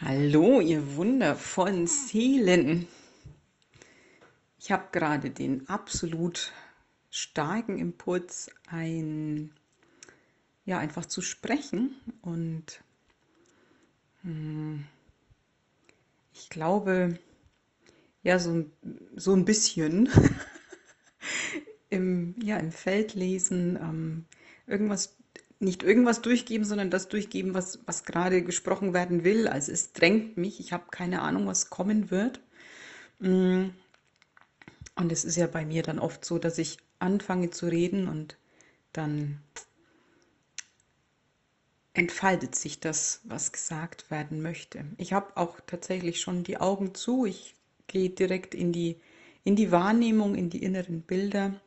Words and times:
Hallo, 0.00 0.60
ihr 0.60 0.94
wundervollen 0.94 1.88
Seelen. 1.88 2.86
Ich 4.60 4.70
habe 4.70 4.84
gerade 4.92 5.30
den 5.30 5.68
absolut 5.68 6.52
starken 7.10 7.78
Impuls, 7.78 8.48
ein, 8.68 9.50
ja, 10.64 10.78
einfach 10.78 11.04
zu 11.04 11.20
sprechen. 11.20 11.96
Und 12.22 12.80
hm, 14.22 14.84
ich 16.32 16.48
glaube, 16.48 17.18
ja, 18.22 18.38
so, 18.38 18.66
so 19.16 19.34
ein 19.34 19.44
bisschen 19.44 20.08
im, 21.90 22.36
ja, 22.40 22.56
im 22.58 22.70
Feld 22.70 23.14
lesen, 23.14 23.74
ähm, 23.74 24.26
irgendwas 24.68 25.17
nicht 25.60 25.82
irgendwas 25.82 26.22
durchgeben, 26.22 26.64
sondern 26.64 26.90
das 26.90 27.08
durchgeben, 27.08 27.54
was, 27.54 27.80
was 27.86 28.04
gerade 28.04 28.42
gesprochen 28.42 28.94
werden 28.94 29.24
will. 29.24 29.48
Also 29.48 29.72
es 29.72 29.92
drängt 29.92 30.36
mich, 30.36 30.60
ich 30.60 30.72
habe 30.72 30.84
keine 30.90 31.22
Ahnung, 31.22 31.46
was 31.46 31.70
kommen 31.70 32.10
wird. 32.10 32.40
Mm. 33.18 33.70
Und 34.94 35.12
es 35.12 35.24
ist 35.24 35.36
ja 35.36 35.46
bei 35.46 35.64
mir 35.64 35.82
dann 35.82 36.00
oft 36.00 36.24
so, 36.24 36.38
dass 36.38 36.58
ich 36.58 36.78
anfange 36.98 37.50
zu 37.50 37.66
reden 37.66 38.08
und 38.08 38.36
dann 38.92 39.40
entfaltet 41.94 42.54
sich 42.54 42.80
das, 42.80 43.20
was 43.24 43.52
gesagt 43.52 44.10
werden 44.10 44.42
möchte. 44.42 44.84
Ich 44.96 45.12
habe 45.12 45.36
auch 45.36 45.60
tatsächlich 45.66 46.20
schon 46.20 46.44
die 46.44 46.58
Augen 46.58 46.94
zu. 46.94 47.26
Ich 47.26 47.54
gehe 47.86 48.10
direkt 48.10 48.54
in 48.54 48.72
die, 48.72 49.00
in 49.44 49.56
die 49.56 49.72
Wahrnehmung, 49.72 50.34
in 50.34 50.50
die 50.50 50.62
inneren 50.62 51.02
Bilder 51.02 51.60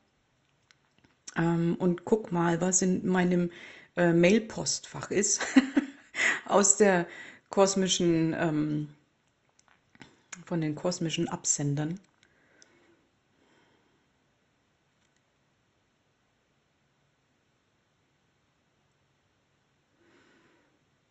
ähm, 1.36 1.76
und 1.80 2.06
guck 2.06 2.32
mal, 2.32 2.62
was 2.62 2.82
in 2.82 3.06
meinem 3.06 3.52
äh, 3.96 4.14
Mailpostfach 4.14 5.12
ist, 5.12 5.42
aus 6.46 6.78
der 6.78 7.08
kosmischen, 7.50 8.34
ähm, 8.38 8.90
von 10.46 10.62
den 10.62 10.76
kosmischen 10.76 11.28
Absendern. 11.30 12.00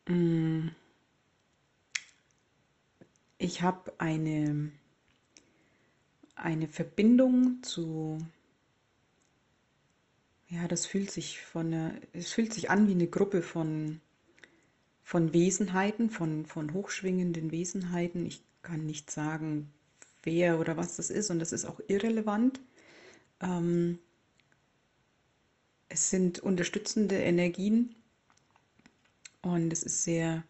Mm. 0.08 0.68
Ich 3.38 3.62
habe 3.62 3.92
eine, 3.98 4.70
eine 6.34 6.68
Verbindung 6.68 7.62
zu 7.62 8.18
ja, 10.50 10.66
das 10.66 10.84
fühlt 10.84 11.10
sich 11.10 11.40
von 11.40 11.68
einer, 11.68 11.94
es 12.12 12.32
fühlt 12.32 12.52
sich 12.52 12.70
an 12.70 12.88
wie 12.88 12.92
eine 12.92 13.06
Gruppe 13.06 13.40
von, 13.40 14.00
von 15.04 15.32
Wesenheiten, 15.32 16.10
von, 16.10 16.44
von 16.44 16.74
hochschwingenden 16.74 17.52
Wesenheiten. 17.52 18.26
Ich 18.26 18.42
kann 18.62 18.84
nicht 18.84 19.10
sagen, 19.10 19.72
wer 20.24 20.58
oder 20.58 20.76
was 20.76 20.96
das 20.96 21.10
ist 21.10 21.30
und 21.30 21.38
das 21.38 21.52
ist 21.52 21.64
auch 21.64 21.80
irrelevant. 21.86 22.60
Ähm, 23.40 24.00
es 25.88 26.10
sind 26.10 26.40
unterstützende 26.40 27.16
Energien 27.16 27.94
und 29.42 29.72
es 29.72 29.84
ist 29.84 30.02
sehr, 30.02 30.42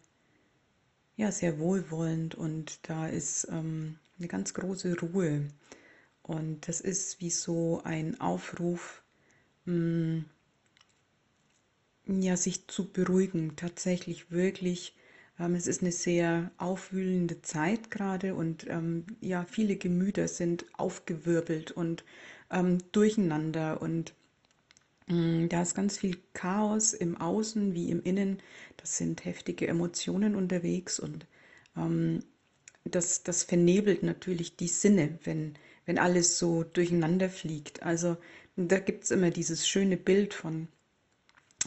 ja, 1.15 1.31
sehr 1.31 1.59
wohlwollend 1.59 2.33
und 2.33 2.79
da 2.89 3.07
ist 3.07 3.47
ähm, 3.51 3.99
eine 4.17 4.27
ganz 4.27 4.53
große 4.55 4.99
Ruhe. 4.99 5.47
Und 6.23 6.67
das 6.67 6.81
ist 6.81 7.19
wie 7.19 7.29
so 7.29 7.81
ein 7.83 8.19
Aufruf 8.19 9.00
Mm, 9.65 10.25
ja, 12.07 12.37
sich 12.37 12.67
zu 12.67 12.91
beruhigen, 12.91 13.55
tatsächlich 13.55 14.31
wirklich. 14.31 14.95
Ähm, 15.39 15.55
es 15.55 15.67
ist 15.67 15.81
eine 15.81 15.91
sehr 15.91 16.51
aufwühlende 16.57 17.41
Zeit 17.41 17.89
gerade 17.91 18.35
und 18.35 18.65
ähm, 18.69 19.05
ja, 19.21 19.45
viele 19.45 19.75
Gemüter 19.77 20.27
sind 20.27 20.65
aufgewirbelt 20.77 21.71
und 21.71 22.03
ähm, 22.51 22.79
durcheinander 22.91 23.81
und 23.81 24.13
mm, 25.07 25.47
da 25.49 25.61
ist 25.61 25.75
ganz 25.75 25.97
viel 25.99 26.17
Chaos 26.33 26.93
im 26.93 27.17
Außen 27.17 27.73
wie 27.75 27.89
im 27.91 28.03
Innen. 28.03 28.41
Das 28.77 28.97
sind 28.97 29.25
heftige 29.25 29.67
Emotionen 29.67 30.35
unterwegs 30.35 30.99
und 30.99 31.27
ähm, 31.77 32.21
das, 32.85 33.23
das 33.23 33.43
vernebelt 33.43 34.03
natürlich 34.03 34.55
die 34.57 34.67
Sinne, 34.67 35.17
wenn, 35.23 35.55
wenn 35.85 35.97
alles 35.99 36.37
so 36.39 36.63
durcheinander 36.63 37.29
fliegt. 37.29 37.83
Also 37.83 38.17
da 38.55 38.79
gibt 38.79 39.03
es 39.03 39.11
immer 39.11 39.29
dieses 39.29 39.67
schöne 39.67 39.97
Bild 39.97 40.33
von, 40.33 40.67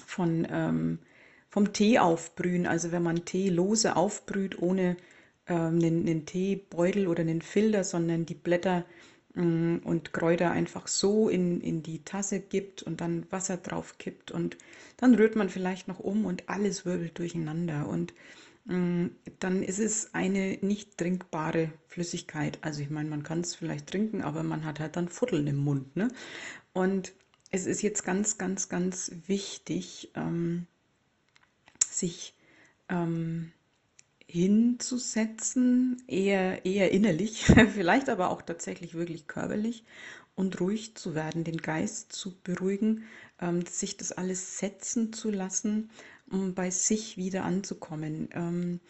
von 0.07 0.47
ähm, 0.51 0.99
vom 1.49 1.73
Tee 1.73 1.99
aufbrühen. 1.99 2.67
Also 2.67 2.93
wenn 2.93 3.03
man 3.03 3.25
Tee 3.25 3.49
lose 3.49 3.97
aufbrüht, 3.97 4.61
ohne 4.61 4.97
ähm, 5.47 5.79
einen, 5.79 6.01
einen, 6.07 6.27
Teebeutel 6.27 7.07
oder 7.07 7.21
einen 7.21 7.43
Filter, 7.43 7.85
sondern 7.85 8.27
die 8.27 8.35
Blätter 8.35 8.85
ähm, 9.37 9.81
und 9.85 10.13
Kräuter 10.13 10.51
einfach 10.51 10.89
so 10.89 11.29
in, 11.29 11.61
in 11.61 11.83
die 11.83 12.05
Tasse 12.05 12.41
gibt 12.41 12.83
und 12.83 13.01
dann 13.01 13.27
Wasser 13.31 13.57
drauf 13.57 13.99
kippt 13.99 14.31
und 14.31 14.57
dann 14.97 15.15
rührt 15.15 15.37
man 15.37 15.49
vielleicht 15.49 15.89
noch 15.89 16.01
um 16.01 16.25
und 16.27 16.49
alles 16.49 16.85
wirbelt 16.87 17.19
durcheinander. 17.19 17.89
Und 17.89 18.15
Mm, 18.67 19.09
dann 19.41 19.63
ist 19.63 19.79
es 19.79 20.15
eine 20.15 20.59
nicht 20.63 20.97
trinkbare 20.97 21.71
Flüssigkeit. 21.87 22.59
Also 22.63 22.81
ich 22.81 22.89
meine, 22.91 23.11
man 23.11 23.23
kann 23.23 23.41
es 23.41 23.55
vielleicht 23.55 23.89
trinken, 23.89 24.23
aber 24.23 24.43
man 24.43 24.65
hat 24.65 24.81
halt 24.81 24.97
dann 24.97 25.09
Futteln 25.09 25.47
im 25.47 25.57
Mund. 25.57 25.97
Ne? 25.97 26.09
Und 26.75 27.15
es 27.51 27.65
ist 27.65 27.81
jetzt 27.81 28.05
ganz, 28.05 28.37
ganz, 28.37 28.69
ganz 28.69 29.11
wichtig, 29.27 30.11
ähm, 30.15 30.67
sich 31.89 32.35
ähm, 32.91 33.53
hinzusetzen, 34.27 36.03
eher, 36.07 36.67
eher 36.67 36.91
innerlich, 36.91 37.45
vielleicht 37.73 38.11
aber 38.11 38.29
auch 38.29 38.43
tatsächlich 38.43 38.95
wirklich 38.95 39.27
körperlich 39.27 39.85
und 40.35 40.61
ruhig 40.61 40.95
zu 40.97 41.15
werden, 41.15 41.45
den 41.45 41.59
Geist 41.59 42.13
zu 42.13 42.37
beruhigen, 42.43 43.05
ähm, 43.41 43.65
sich 43.65 43.97
das 43.97 44.13
alles 44.13 44.59
setzen 44.59 45.15
zu 45.15 45.31
lassen 45.31 45.89
um 46.31 46.55
bei 46.55 46.71
sich 46.71 47.17
wieder 47.17 47.45
anzukommen. 47.45 48.29
Ähm, 48.33 48.81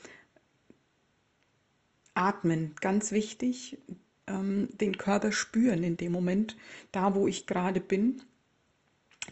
atmen, 2.15 2.75
ganz 2.81 3.13
wichtig. 3.13 3.79
Ähm, 4.27 4.69
den 4.73 4.99
Körper 4.99 5.33
spüren 5.33 5.83
in 5.83 5.97
dem 5.97 6.13
Moment, 6.13 6.57
da 6.93 7.15
wo 7.15 7.27
ich 7.27 7.47
gerade 7.47 7.81
bin. 7.81 8.23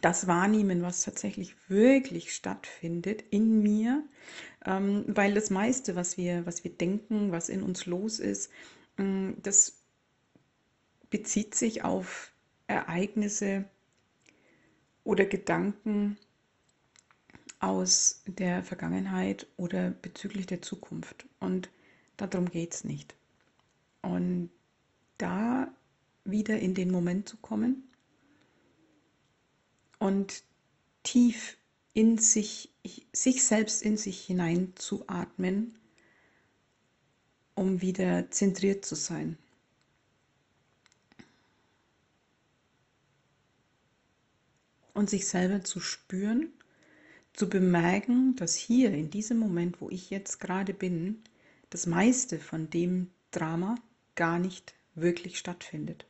Das 0.00 0.26
wahrnehmen, 0.26 0.82
was 0.82 1.04
tatsächlich 1.04 1.54
wirklich 1.68 2.34
stattfindet 2.34 3.24
in 3.30 3.62
mir, 3.62 4.02
ähm, 4.64 5.04
weil 5.06 5.34
das 5.34 5.50
meiste, 5.50 5.96
was 5.96 6.16
wir, 6.16 6.46
was 6.46 6.64
wir 6.64 6.70
denken, 6.70 7.30
was 7.30 7.50
in 7.50 7.62
uns 7.62 7.84
los 7.86 8.18
ist, 8.18 8.50
ähm, 8.98 9.36
das 9.42 9.82
bezieht 11.10 11.54
sich 11.54 11.84
auf 11.84 12.32
Ereignisse 12.68 13.66
oder 15.04 15.26
Gedanken, 15.26 16.16
aus 17.62 18.22
der 18.26 18.64
Vergangenheit 18.64 19.46
oder 19.56 19.90
bezüglich 19.90 20.46
der 20.46 20.62
Zukunft. 20.62 21.26
Und 21.38 21.70
darum 22.16 22.50
geht 22.50 22.74
es 22.74 22.82
nicht. 22.82 23.14
Und 24.02 24.50
da 25.22 25.72
wieder 26.24 26.58
in 26.58 26.74
den 26.74 26.90
Moment 26.90 27.28
zu 27.28 27.36
kommen 27.36 27.84
und 29.98 30.42
tief 31.04 31.56
in 31.94 32.18
sich, 32.18 32.70
sich 33.12 33.44
selbst 33.44 33.82
in 33.82 33.96
sich 33.96 34.20
hinein 34.24 34.72
zu 34.74 35.04
atmen, 35.08 35.78
um 37.54 37.80
wieder 37.80 38.30
zentriert 38.30 38.84
zu 38.84 38.96
sein. 38.96 39.38
Und 44.94 45.08
sich 45.08 45.26
selber 45.26 45.62
zu 45.62 45.80
spüren 45.80 46.52
zu 47.32 47.48
bemerken, 47.48 48.36
dass 48.36 48.54
hier 48.54 48.92
in 48.92 49.10
diesem 49.10 49.38
Moment, 49.38 49.80
wo 49.80 49.88
ich 49.88 50.10
jetzt 50.10 50.38
gerade 50.38 50.74
bin, 50.74 51.22
das 51.70 51.86
meiste 51.86 52.38
von 52.38 52.68
dem 52.68 53.10
Drama 53.30 53.76
gar 54.14 54.38
nicht 54.38 54.74
wirklich 54.94 55.38
stattfindet. 55.38 56.06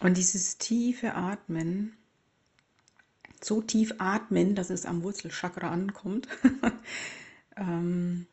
Und 0.00 0.16
dieses 0.16 0.58
tiefe 0.58 1.14
Atmen, 1.14 1.96
so 3.40 3.62
tief 3.62 3.94
atmen, 3.98 4.56
dass 4.56 4.70
es 4.70 4.84
am 4.84 5.04
Wurzelchakra 5.04 5.70
ankommt, 5.70 6.26
ähm, 7.56 8.26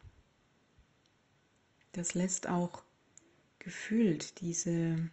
das 1.92 2.16
lässt 2.16 2.48
auch 2.48 2.84
gefühlt 3.60 4.42
diese 4.42 5.10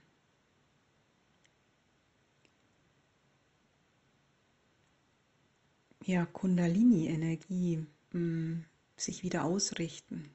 ja, 6.06 6.24
Kundalini-Energie 6.26 7.84
mm, 8.12 8.64
sich 8.96 9.22
wieder 9.22 9.44
ausrichten. 9.44 10.30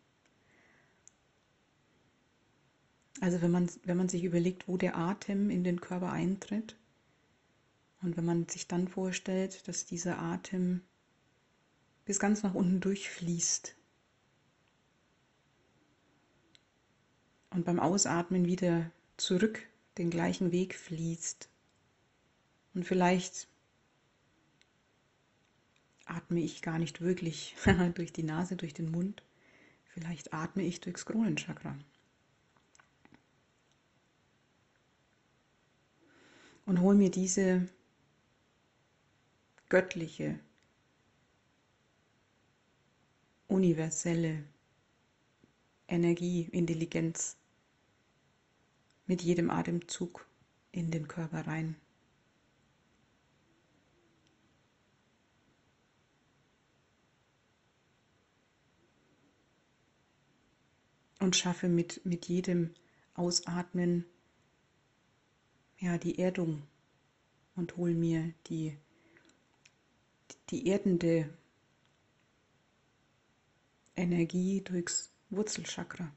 Also 3.21 3.41
wenn 3.41 3.51
man, 3.51 3.69
wenn 3.83 3.97
man 3.97 4.09
sich 4.09 4.23
überlegt, 4.23 4.68
wo 4.68 4.77
der 4.77 4.97
Atem 4.97 5.50
in 5.50 5.63
den 5.63 5.79
Körper 5.81 6.12
eintritt, 6.12 6.75
Und 8.01 8.18
wenn 8.18 8.25
man 8.25 8.47
sich 8.50 8.68
dann 8.68 8.88
vorstellt, 8.88 9.68
dass 9.68 9.85
dieser 9.85 10.19
Atem 10.19 10.81
bis 12.06 12.19
ganz 12.19 12.44
nach 12.44 12.56
unten 12.56 12.79
durchfließt 12.79 13.75
und 17.51 17.65
beim 17.65 17.79
Ausatmen 17.79 18.45
wieder 18.45 18.91
zurück 19.17 19.67
den 19.97 20.09
gleichen 20.09 20.51
Weg 20.51 20.75
fließt 20.75 21.50
und 22.74 22.85
vielleicht 22.85 23.47
atme 26.11 26.41
ich 26.41 26.61
gar 26.61 26.77
nicht 26.77 27.01
wirklich 27.01 27.55
durch 27.95 28.13
die 28.13 28.23
Nase, 28.23 28.55
durch 28.55 28.73
den 28.73 28.91
Mund, 28.91 29.23
vielleicht 29.85 30.33
atme 30.33 30.63
ich 30.63 30.81
durchs 30.81 31.05
Kronenchakra. 31.05 31.77
Und 36.65 36.79
hol 36.81 36.95
mir 36.95 37.09
diese 37.09 37.67
göttliche, 39.67 40.39
universelle 43.47 44.43
Energie, 45.87 46.47
Intelligenz 46.51 47.35
mit 49.07 49.21
jedem 49.21 49.49
Atemzug 49.49 50.25
in 50.71 50.91
den 50.91 51.07
Körper 51.07 51.47
rein. 51.47 51.75
Und 61.21 61.35
schaffe 61.35 61.69
mit, 61.69 62.03
mit 62.03 62.27
jedem 62.27 62.73
Ausatmen 63.13 64.06
ja, 65.77 65.97
die 65.97 66.18
Erdung 66.19 66.63
und 67.56 67.77
hol 67.77 67.94
mir 67.94 68.33
die 68.47 68.77
die 70.50 70.68
erdende 70.68 71.29
Energie 73.95 74.62
durchs 74.62 75.12
Wurzelchakra 75.29 76.12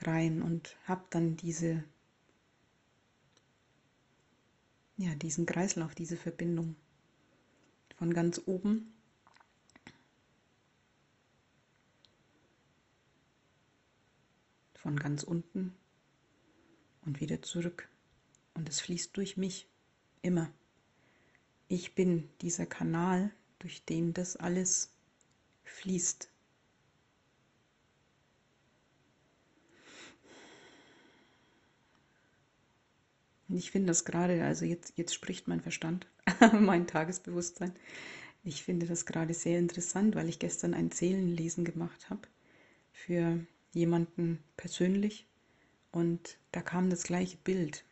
rein 0.00 0.42
und 0.42 0.76
habe 0.84 1.04
dann 1.10 1.36
diese 1.36 1.84
ja, 4.96 5.14
diesen 5.16 5.44
Kreislauf, 5.44 5.94
diese 5.94 6.16
Verbindung 6.16 6.76
von 7.96 8.14
ganz 8.14 8.40
oben 8.46 8.93
von 14.84 14.98
ganz 14.98 15.22
unten 15.22 15.74
und 17.06 17.18
wieder 17.18 17.40
zurück. 17.40 17.88
Und 18.52 18.68
es 18.68 18.82
fließt 18.82 19.16
durch 19.16 19.38
mich 19.38 19.66
immer. 20.20 20.52
Ich 21.68 21.94
bin 21.94 22.28
dieser 22.42 22.66
Kanal, 22.66 23.30
durch 23.60 23.86
den 23.86 24.12
das 24.12 24.36
alles 24.36 24.92
fließt. 25.64 26.28
Und 33.48 33.56
ich 33.56 33.70
finde 33.70 33.86
das 33.86 34.04
gerade, 34.04 34.44
also 34.44 34.66
jetzt, 34.66 34.98
jetzt 34.98 35.14
spricht 35.14 35.48
mein 35.48 35.62
Verstand, 35.62 36.06
mein 36.60 36.86
Tagesbewusstsein. 36.86 37.74
Ich 38.42 38.62
finde 38.62 38.84
das 38.84 39.06
gerade 39.06 39.32
sehr 39.32 39.58
interessant, 39.58 40.14
weil 40.14 40.28
ich 40.28 40.38
gestern 40.38 40.74
ein 40.74 40.90
Seelenlesen 40.90 41.64
gemacht 41.64 42.10
habe 42.10 42.28
für 42.92 43.46
jemanden 43.74 44.42
persönlich 44.56 45.26
und 45.92 46.38
da 46.52 46.62
kam 46.62 46.90
das 46.90 47.04
gleiche 47.04 47.36
Bild. 47.36 47.84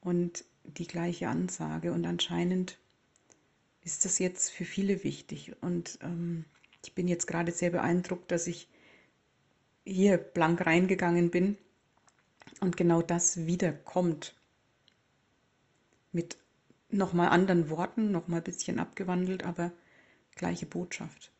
Und 0.00 0.44
die 0.64 0.86
gleiche 0.86 1.28
Ansage 1.28 1.92
und 1.92 2.06
anscheinend 2.06 2.78
ist 3.82 4.04
das 4.04 4.18
jetzt 4.18 4.50
für 4.50 4.64
viele 4.64 5.02
wichtig 5.02 5.56
und 5.62 5.98
ähm, 6.02 6.44
ich 6.84 6.94
bin 6.94 7.08
jetzt 7.08 7.26
gerade 7.26 7.52
sehr 7.52 7.70
beeindruckt, 7.70 8.30
dass 8.30 8.46
ich 8.46 8.68
hier 9.84 10.18
blank 10.18 10.64
reingegangen 10.64 11.30
bin 11.30 11.56
und 12.60 12.76
genau 12.76 13.02
das 13.02 13.46
wiederkommt 13.46 14.34
mit 16.12 16.38
nochmal 16.90 17.28
anderen 17.28 17.70
Worten, 17.70 18.10
nochmal 18.10 18.40
ein 18.40 18.44
bisschen 18.44 18.78
abgewandelt, 18.78 19.44
aber 19.44 19.72
gleiche 20.36 20.66
Botschaft. 20.66 21.32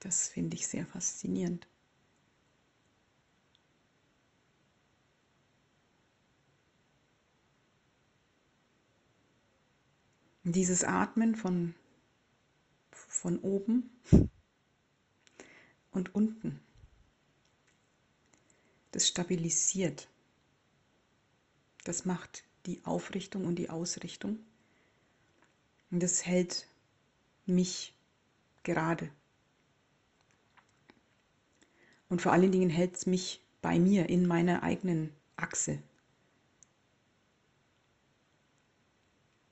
Das 0.00 0.28
finde 0.28 0.56
ich 0.56 0.66
sehr 0.68 0.86
faszinierend. 0.86 1.66
Dieses 10.44 10.82
Atmen 10.84 11.34
von, 11.34 11.74
von 12.90 13.38
oben 13.40 13.90
und 15.90 16.14
unten, 16.14 16.60
das 18.92 19.08
stabilisiert. 19.08 20.08
Das 21.84 22.04
macht 22.04 22.44
die 22.66 22.84
Aufrichtung 22.84 23.44
und 23.46 23.56
die 23.56 23.68
Ausrichtung. 23.68 24.38
Und 25.90 26.02
das 26.02 26.24
hält 26.24 26.66
mich 27.46 27.94
gerade. 28.62 29.10
Und 32.08 32.22
vor 32.22 32.32
allen 32.32 32.52
Dingen 32.52 32.70
hält 32.70 32.96
es 32.96 33.06
mich 33.06 33.42
bei 33.60 33.78
mir 33.78 34.08
in 34.08 34.26
meiner 34.26 34.62
eigenen 34.62 35.10
Achse, 35.36 35.78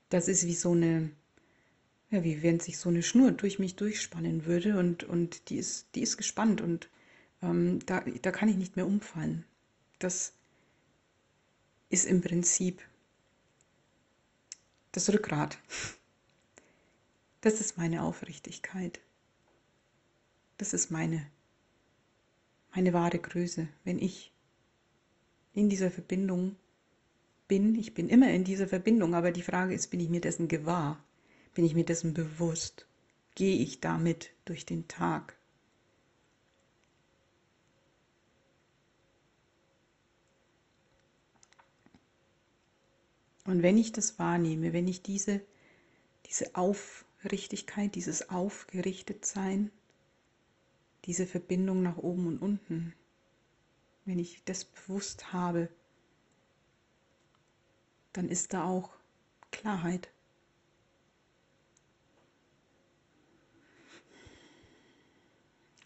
das 0.09 0.27
ist 0.27 0.45
wie 0.45 0.55
so 0.55 0.71
eine, 0.71 1.11
ja, 2.09 2.23
wie 2.23 2.41
wenn 2.41 2.59
sich 2.59 2.77
so 2.77 2.89
eine 2.89 3.03
Schnur 3.03 3.31
durch 3.31 3.59
mich 3.59 3.75
durchspannen 3.75 4.45
würde 4.45 4.77
und, 4.79 5.03
und 5.03 5.49
die, 5.49 5.57
ist, 5.57 5.87
die 5.95 6.01
ist 6.01 6.17
gespannt 6.17 6.61
und 6.61 6.89
ähm, 7.41 7.79
da, 7.85 8.01
da 8.21 8.31
kann 8.31 8.49
ich 8.49 8.55
nicht 8.55 8.75
mehr 8.75 8.87
umfallen. 8.87 9.43
Das 9.99 10.33
ist 11.89 12.05
im 12.05 12.21
Prinzip 12.21 12.81
das 14.91 15.09
Rückgrat. 15.09 15.57
Das 17.41 17.61
ist 17.61 17.77
meine 17.77 18.03
Aufrichtigkeit. 18.03 18.99
Das 20.57 20.73
ist 20.73 20.89
meine, 20.89 21.29
meine 22.77 22.93
wahre 22.93 23.17
Größe, 23.17 23.67
wenn 23.85 23.97
ich 23.97 24.31
in 25.55 25.67
dieser 25.67 25.89
Verbindung 25.89 26.55
bin. 27.47 27.73
Ich 27.73 27.95
bin 27.95 28.07
immer 28.07 28.29
in 28.29 28.43
dieser 28.43 28.67
Verbindung, 28.67 29.15
aber 29.15 29.31
die 29.31 29.41
Frage 29.41 29.73
ist, 29.73 29.89
bin 29.89 29.99
ich 29.99 30.09
mir 30.09 30.21
dessen 30.21 30.47
gewahr? 30.47 31.03
Bin 31.55 31.65
ich 31.65 31.73
mir 31.73 31.85
dessen 31.85 32.13
bewusst? 32.13 32.85
Gehe 33.33 33.57
ich 33.57 33.79
damit 33.79 34.29
durch 34.45 34.67
den 34.67 34.87
Tag? 34.87 35.35
Und 43.45 43.63
wenn 43.63 43.79
ich 43.79 43.91
das 43.91 44.19
wahrnehme, 44.19 44.71
wenn 44.71 44.87
ich 44.87 45.01
diese, 45.01 45.41
diese 46.27 46.55
Aufrichtigkeit, 46.55 47.95
dieses 47.95 48.29
Aufgerichtetsein, 48.29 49.71
diese 51.07 51.25
Verbindung 51.25 51.81
nach 51.81 51.97
oben 51.97 52.27
und 52.27 52.37
unten, 52.39 52.93
wenn 54.05 54.19
ich 54.19 54.43
das 54.43 54.65
bewusst 54.65 55.33
habe, 55.33 55.69
dann 58.13 58.29
ist 58.29 58.53
da 58.53 58.65
auch 58.65 58.91
Klarheit. 59.51 60.09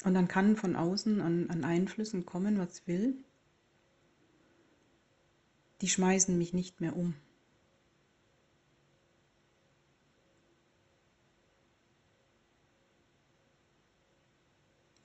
Und 0.03 0.15
dann 0.15 0.27
kann 0.27 0.57
von 0.57 0.75
außen 0.75 1.21
an, 1.21 1.49
an 1.51 1.63
Einflüssen 1.63 2.25
kommen, 2.25 2.57
was 2.57 2.87
will. 2.87 3.15
Die 5.81 5.89
schmeißen 5.89 6.35
mich 6.35 6.53
nicht 6.53 6.81
mehr 6.81 6.95
um. 6.95 7.15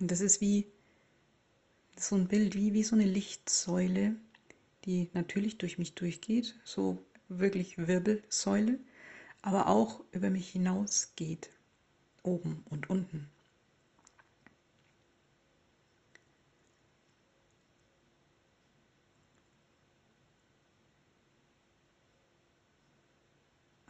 Und 0.01 0.11
das 0.11 0.21
ist 0.21 0.41
wie 0.41 0.67
so 1.97 2.17
ein 2.17 2.29
Bild, 2.29 2.55
wie, 2.55 2.73
wie 2.73 2.83
so 2.83 2.95
eine 2.97 3.05
Lichtsäule, 3.05 4.17
die 4.85 5.11
natürlich 5.15 5.59
durch 5.59 5.79
mich 5.79 5.95
durchgeht, 5.95 6.55
so 6.65 7.03
wirklich 7.29 7.77
Wirbelsäule, 7.79 8.79
aber 9.43 9.69
auch 9.69 10.03
über 10.13 10.31
mich 10.31 10.49
hinausgeht, 10.51 11.51
oben 12.23 12.65
und 12.71 12.91
unten. 12.91 13.29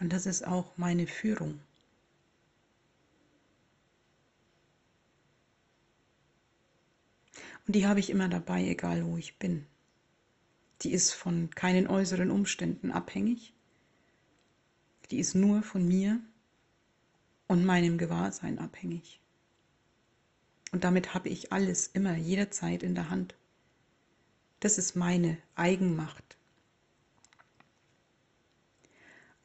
Und 0.00 0.10
das 0.14 0.24
ist 0.24 0.46
auch 0.46 0.78
meine 0.78 1.06
Führung. 1.06 1.60
Und 7.66 7.74
die 7.74 7.86
habe 7.86 8.00
ich 8.00 8.10
immer 8.10 8.28
dabei, 8.28 8.64
egal 8.64 9.04
wo 9.06 9.16
ich 9.16 9.38
bin. 9.38 9.66
Die 10.82 10.92
ist 10.92 11.12
von 11.12 11.50
keinen 11.50 11.88
äußeren 11.88 12.30
Umständen 12.30 12.92
abhängig. 12.92 13.54
Die 15.10 15.18
ist 15.18 15.34
nur 15.34 15.62
von 15.62 15.86
mir 15.86 16.20
und 17.48 17.64
meinem 17.64 17.98
Gewahrsein 17.98 18.58
abhängig. 18.58 19.20
Und 20.72 20.84
damit 20.84 21.14
habe 21.14 21.28
ich 21.28 21.52
alles 21.52 21.86
immer, 21.86 22.16
jederzeit 22.16 22.82
in 22.82 22.94
der 22.94 23.08
Hand. 23.08 23.34
Das 24.60 24.78
ist 24.78 24.96
meine 24.96 25.38
Eigenmacht. 25.54 26.36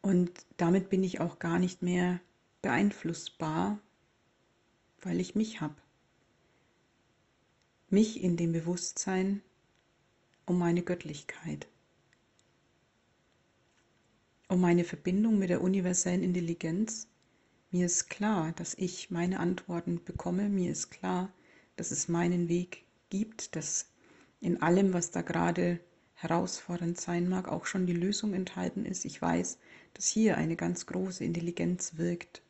Und 0.01 0.31
damit 0.57 0.89
bin 0.89 1.03
ich 1.03 1.19
auch 1.19 1.39
gar 1.39 1.59
nicht 1.59 1.81
mehr 1.81 2.19
beeinflussbar, 2.61 3.79
weil 5.01 5.19
ich 5.19 5.35
mich 5.35 5.61
habe. 5.61 5.80
Mich 7.93 8.23
in 8.23 8.37
dem 8.37 8.53
Bewusstsein 8.53 9.41
um 10.45 10.57
meine 10.57 10.81
Göttlichkeit, 10.81 11.67
um 14.47 14.61
meine 14.61 14.85
Verbindung 14.85 15.37
mit 15.37 15.49
der 15.49 15.61
universellen 15.61 16.23
Intelligenz. 16.23 17.09
Mir 17.69 17.87
ist 17.87 18.09
klar, 18.09 18.53
dass 18.53 18.75
ich 18.75 19.11
meine 19.11 19.41
Antworten 19.41 20.01
bekomme. 20.05 20.47
Mir 20.47 20.71
ist 20.71 20.89
klar, 20.89 21.33
dass 21.75 21.91
es 21.91 22.07
meinen 22.07 22.47
Weg 22.47 22.85
gibt, 23.09 23.57
dass 23.57 23.89
in 24.39 24.61
allem, 24.61 24.93
was 24.93 25.11
da 25.11 25.21
gerade 25.21 25.81
herausfordernd 26.13 26.97
sein 26.97 27.27
mag, 27.27 27.49
auch 27.49 27.65
schon 27.65 27.87
die 27.87 27.91
Lösung 27.91 28.33
enthalten 28.33 28.85
ist. 28.85 29.03
Ich 29.03 29.21
weiß, 29.21 29.57
dass 29.95 30.07
hier 30.07 30.37
eine 30.37 30.55
ganz 30.55 30.85
große 30.85 31.25
Intelligenz 31.25 31.97
wirkt. 31.97 32.41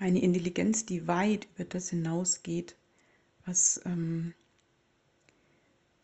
Eine 0.00 0.20
Intelligenz, 0.22 0.86
die 0.86 1.06
weit 1.06 1.46
über 1.54 1.66
das 1.66 1.90
hinausgeht, 1.90 2.74
was, 3.50 3.80
ähm, 3.84 4.32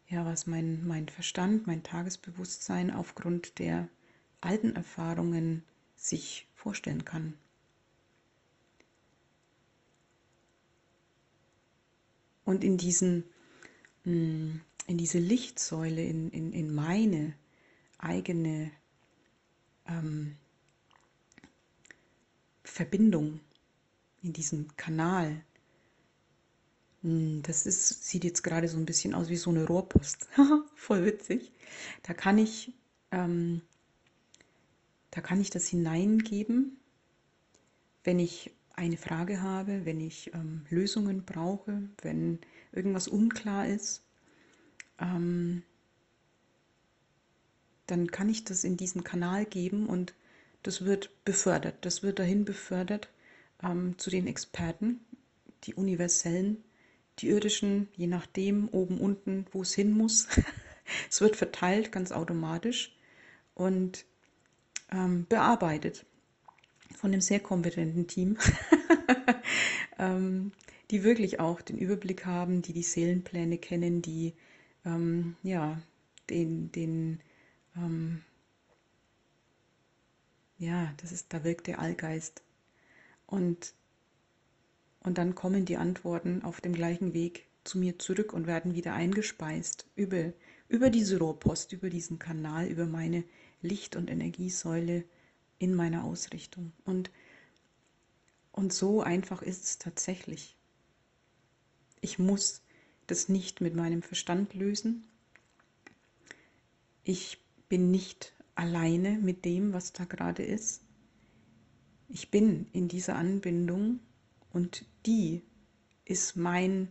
ja, 0.08 0.24
was 0.24 0.46
mein, 0.46 0.86
mein 0.86 1.08
Verstand, 1.08 1.66
mein 1.66 1.82
Tagesbewusstsein 1.82 2.90
aufgrund 2.90 3.58
der 3.58 3.88
alten 4.40 4.74
Erfahrungen 4.76 5.64
sich 5.94 6.46
vorstellen 6.54 7.04
kann. 7.04 7.34
Und 12.44 12.62
in 12.62 12.76
diesen 12.76 13.24
hm, 14.04 14.60
in 14.86 14.98
diese 14.98 15.18
Lichtsäule, 15.18 16.02
in, 16.04 16.30
in, 16.30 16.52
in 16.52 16.72
meine 16.72 17.34
eigene 17.98 18.70
ähm, 19.86 20.36
Verbindung, 22.62 23.40
in 24.22 24.32
diesen 24.32 24.76
Kanal. 24.76 25.42
Hm, 27.06 27.42
das 27.42 27.66
ist, 27.66 28.04
sieht 28.04 28.25
jetzt 28.25 28.42
gerade 28.42 28.68
so 28.68 28.76
ein 28.76 28.86
bisschen 28.86 29.14
aus 29.14 29.28
wie 29.28 29.36
so 29.36 29.50
eine 29.50 29.66
Rohrpost. 29.66 30.28
Voll 30.75 31.04
witzig. 31.06 31.52
Da 32.02 32.14
kann 32.14 32.38
ich, 32.38 32.72
ähm, 33.12 33.62
da 35.10 35.20
kann 35.20 35.40
ich 35.40 35.50
das 35.50 35.66
hineingeben, 35.68 36.76
wenn 38.04 38.18
ich 38.18 38.52
eine 38.75 38.96
Frage 38.98 39.40
habe, 39.40 39.86
wenn 39.86 40.00
ich 40.00 40.34
ähm, 40.34 40.66
Lösungen 40.68 41.25
brauche, 41.25 41.88
wenn 42.02 42.40
irgendwas 42.72 43.08
unklar 43.08 43.66
ist 43.66 44.02
ähm, 44.98 45.62
dann 47.86 48.10
kann 48.10 48.28
ich 48.28 48.44
das 48.44 48.64
in 48.64 48.76
diesen 48.76 49.04
Kanal 49.04 49.44
geben 49.44 49.86
und 49.86 50.14
das 50.62 50.84
wird 50.84 51.10
befördert. 51.25 51.76
Das 51.82 52.02
wird 52.02 52.18
dahin 52.18 52.44
befördert 52.44 53.08
ähm, 53.62 53.98
zu 53.98 54.10
den 54.10 54.26
Experten, 54.26 55.00
die 55.64 55.75
universellen, 55.75 56.64
die 57.18 57.28
irdischen, 57.28 57.88
je 57.96 58.06
nachdem, 58.06 58.68
oben, 58.68 58.99
unten, 58.99 59.46
wo 59.52 59.62
es 59.62 59.75
hin 59.75 59.92
muss. 59.92 60.28
es 61.11 61.20
wird 61.20 61.37
verteilt 61.37 61.92
ganz 61.92 62.12
automatisch 62.12 62.96
und 63.54 64.04
ähm, 64.90 65.26
bearbeitet 65.28 66.06
von 66.96 67.12
einem 67.12 67.20
sehr 67.20 67.40
kompetenten 67.40 68.06
Team, 68.06 68.38
ähm, 69.99 70.52
die 70.90 71.02
wirklich 71.02 71.40
auch 71.40 71.61
den 71.61 71.78
Überblick 71.78 72.26
haben, 72.26 72.62
die 72.62 72.73
die 72.73 72.82
Seelenpläne 72.82 73.58
kennen, 73.58 74.02
die 74.02 74.35
ähm, 74.85 75.37
ja, 75.42 75.80
den, 76.30 76.70
den, 76.73 77.20
ähm, 77.76 78.23
ja, 80.58 80.92
das 80.99 81.12
ist, 81.12 81.32
da 81.32 81.44
wirkt 81.44 81.66
der 81.66 81.80
Allgeist. 81.80 82.42
Und, 83.26 83.75
und 85.06 85.18
dann 85.18 85.36
kommen 85.36 85.64
die 85.64 85.76
Antworten 85.76 86.42
auf 86.42 86.60
dem 86.60 86.72
gleichen 86.72 87.14
Weg 87.14 87.46
zu 87.62 87.78
mir 87.78 87.96
zurück 87.96 88.32
und 88.32 88.48
werden 88.48 88.75
wieder 88.75 88.92
eingespeist 88.92 89.86
über, 89.94 90.32
über 90.68 90.90
diese 90.90 91.18
Rohrpost, 91.18 91.72
über 91.72 91.90
diesen 91.90 92.18
Kanal, 92.18 92.66
über 92.66 92.86
meine 92.86 93.22
Licht- 93.62 93.94
und 93.94 94.10
Energiesäule 94.10 95.04
in 95.60 95.75
meiner 95.75 96.02
Ausrichtung. 96.02 96.72
Und, 96.84 97.12
und 98.50 98.72
so 98.72 99.00
einfach 99.00 99.42
ist 99.42 99.64
es 99.64 99.78
tatsächlich. 99.78 100.56
Ich 102.00 102.18
muss 102.18 102.62
das 103.06 103.28
nicht 103.28 103.60
mit 103.60 103.76
meinem 103.76 104.02
Verstand 104.02 104.54
lösen. 104.54 105.06
Ich 107.04 107.38
bin 107.68 107.92
nicht 107.92 108.34
alleine 108.56 109.18
mit 109.20 109.44
dem, 109.44 109.72
was 109.72 109.92
da 109.92 110.04
gerade 110.04 110.42
ist. 110.42 110.82
Ich 112.08 112.32
bin 112.32 112.66
in 112.72 112.88
dieser 112.88 113.14
Anbindung 113.14 114.00
und 114.56 114.86
die 115.04 115.42
ist 116.06 116.34
mein, 116.34 116.88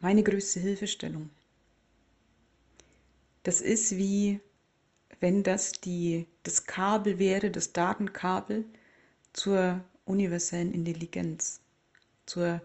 meine 0.00 0.24
größte 0.24 0.58
Hilfestellung. 0.58 1.30
Das 3.44 3.60
ist 3.60 3.96
wie 3.96 4.40
wenn 5.20 5.44
das 5.44 5.72
die, 5.72 6.26
das 6.42 6.66
Kabel 6.66 7.20
wäre, 7.20 7.52
das 7.52 7.72
Datenkabel 7.72 8.64
zur 9.32 9.84
universellen 10.06 10.72
Intelligenz, 10.72 11.60
zur 12.26 12.60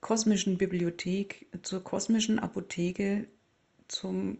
kosmischen 0.00 0.58
Bibliothek, 0.58 1.46
zur 1.62 1.84
kosmischen 1.84 2.40
Apotheke, 2.40 3.28
zum 3.86 4.38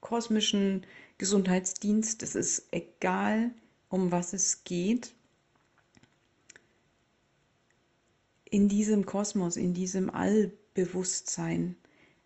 kosmischen 0.00 0.86
Gesundheitsdienst. 1.18 2.22
Es 2.22 2.34
ist 2.34 2.68
egal, 2.70 3.50
um 3.90 4.12
was 4.12 4.32
es 4.32 4.64
geht. 4.64 5.14
In 8.50 8.68
diesem 8.68 9.04
Kosmos, 9.04 9.56
in 9.56 9.74
diesem 9.74 10.10
Allbewusstsein 10.10 11.76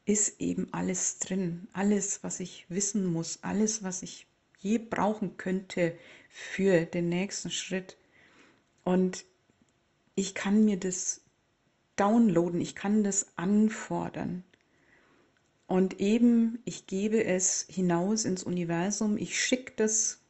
ist 0.04 0.40
eben 0.40 0.72
alles 0.72 1.18
drin. 1.18 1.68
Alles, 1.72 2.22
was 2.22 2.40
ich 2.40 2.66
wissen 2.68 3.06
muss, 3.06 3.40
alles, 3.42 3.82
was 3.82 4.02
ich 4.02 4.26
je 4.58 4.78
brauchen 4.78 5.36
könnte 5.36 5.96
für 6.28 6.84
den 6.84 7.08
nächsten 7.08 7.50
Schritt. 7.50 7.96
Und 8.84 9.24
ich 10.14 10.34
kann 10.34 10.64
mir 10.64 10.78
das 10.78 11.22
downloaden, 11.96 12.60
ich 12.60 12.74
kann 12.74 13.02
das 13.04 13.36
anfordern. 13.36 14.44
Und 15.66 16.00
eben, 16.00 16.60
ich 16.64 16.86
gebe 16.86 17.24
es 17.24 17.66
hinaus 17.68 18.24
ins 18.24 18.44
Universum, 18.44 19.16
ich 19.16 19.40
schicke 19.40 19.72
das 19.76 20.20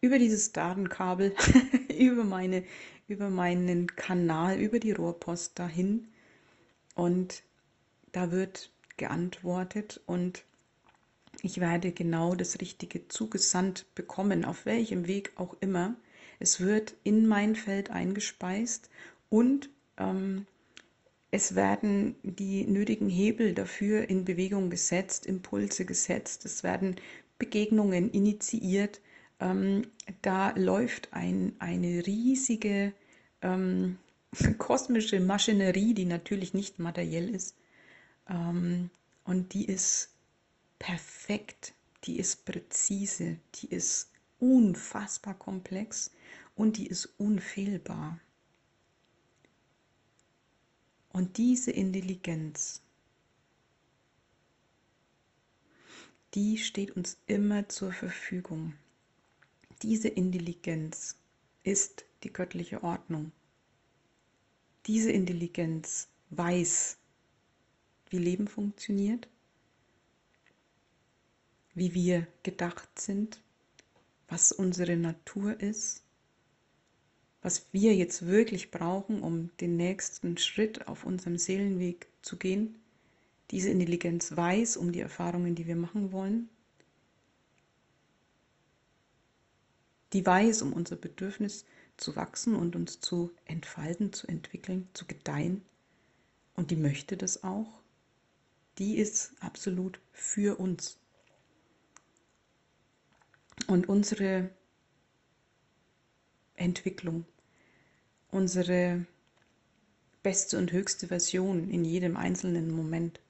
über 0.00 0.18
dieses 0.18 0.52
Datenkabel, 0.52 1.34
über, 1.96 2.24
meine, 2.24 2.64
über 3.08 3.30
meinen 3.30 3.86
Kanal, 3.94 4.58
über 4.58 4.78
die 4.78 4.92
Rohrpost 4.92 5.58
dahin. 5.58 6.08
Und 6.94 7.42
da 8.12 8.30
wird 8.30 8.70
geantwortet 8.96 10.00
und 10.06 10.44
ich 11.42 11.60
werde 11.60 11.92
genau 11.92 12.34
das 12.34 12.60
Richtige 12.60 13.08
zugesandt 13.08 13.86
bekommen, 13.94 14.44
auf 14.44 14.66
welchem 14.66 15.06
Weg 15.06 15.32
auch 15.36 15.56
immer. 15.60 15.96
Es 16.38 16.60
wird 16.60 16.94
in 17.02 17.26
mein 17.26 17.56
Feld 17.56 17.90
eingespeist 17.90 18.88
und 19.30 19.68
ähm, 19.98 20.46
es 21.30 21.56
werden 21.56 22.14
die 22.22 22.64
nötigen 22.64 23.08
Hebel 23.08 23.54
dafür 23.54 24.08
in 24.08 24.24
Bewegung 24.24 24.70
gesetzt, 24.70 25.26
Impulse 25.26 25.84
gesetzt, 25.84 26.44
es 26.44 26.62
werden 26.62 26.96
Begegnungen 27.38 28.10
initiiert. 28.12 29.00
Ähm, 29.44 29.86
da 30.22 30.52
läuft 30.56 31.12
ein, 31.12 31.52
eine 31.58 32.06
riesige 32.06 32.94
ähm, 33.42 33.98
kosmische 34.58 35.20
Maschinerie, 35.20 35.92
die 35.92 36.06
natürlich 36.06 36.54
nicht 36.54 36.78
materiell 36.78 37.28
ist. 37.28 37.54
Ähm, 38.26 38.88
und 39.24 39.52
die 39.52 39.66
ist 39.66 40.14
perfekt, 40.78 41.74
die 42.04 42.18
ist 42.18 42.46
präzise, 42.46 43.36
die 43.56 43.66
ist 43.66 44.10
unfassbar 44.38 45.34
komplex 45.34 46.10
und 46.56 46.78
die 46.78 46.86
ist 46.86 47.06
unfehlbar. 47.18 48.18
Und 51.10 51.36
diese 51.36 51.70
Intelligenz, 51.70 52.80
die 56.32 56.56
steht 56.56 56.92
uns 56.96 57.18
immer 57.26 57.68
zur 57.68 57.92
Verfügung. 57.92 58.74
Diese 59.84 60.08
Intelligenz 60.08 61.14
ist 61.62 62.06
die 62.22 62.32
göttliche 62.32 62.82
Ordnung. 62.82 63.32
Diese 64.86 65.12
Intelligenz 65.12 66.08
weiß, 66.30 66.96
wie 68.08 68.18
Leben 68.18 68.48
funktioniert. 68.48 69.28
wie 71.74 71.92
wir 71.92 72.26
gedacht 72.42 72.98
sind, 72.98 73.42
was 74.28 74.52
unsere 74.52 74.96
Natur 74.96 75.60
ist, 75.60 76.02
was 77.42 77.66
wir 77.72 77.94
jetzt 77.94 78.26
wirklich 78.26 78.70
brauchen, 78.70 79.20
um 79.20 79.50
den 79.58 79.76
nächsten 79.76 80.38
Schritt 80.38 80.88
auf 80.88 81.04
unserem 81.04 81.36
Seelenweg 81.36 82.06
zu 82.22 82.38
gehen. 82.38 82.76
Diese 83.50 83.68
Intelligenz 83.68 84.34
weiß 84.34 84.76
um 84.78 84.92
die 84.92 85.00
Erfahrungen, 85.00 85.54
die 85.54 85.66
wir 85.66 85.76
machen 85.76 86.10
wollen. 86.10 86.48
Weiß 90.24 90.60
um 90.62 90.72
unser 90.74 90.96
Bedürfnis 90.96 91.64
zu 91.96 92.14
wachsen 92.14 92.54
und 92.54 92.76
uns 92.76 93.00
zu 93.00 93.32
entfalten, 93.46 94.12
zu 94.12 94.26
entwickeln, 94.26 94.88
zu 94.92 95.06
gedeihen. 95.06 95.62
Und 96.54 96.70
die 96.70 96.76
möchte 96.76 97.16
das 97.16 97.42
auch. 97.42 97.80
Die 98.78 98.98
ist 98.98 99.32
absolut 99.40 100.00
für 100.12 100.58
uns. 100.58 100.98
Und 103.66 103.88
unsere 103.88 104.50
Entwicklung, 106.56 107.24
unsere 108.30 109.06
beste 110.22 110.58
und 110.58 110.72
höchste 110.72 111.08
Version 111.08 111.70
in 111.70 111.84
jedem 111.84 112.16
einzelnen 112.16 112.70
Moment. 112.70 113.20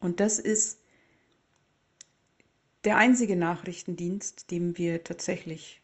Und 0.00 0.20
das 0.20 0.38
ist 0.38 0.79
der 2.84 2.96
einzige 2.96 3.36
Nachrichtendienst, 3.36 4.50
dem 4.50 4.78
wir 4.78 5.04
tatsächlich 5.04 5.82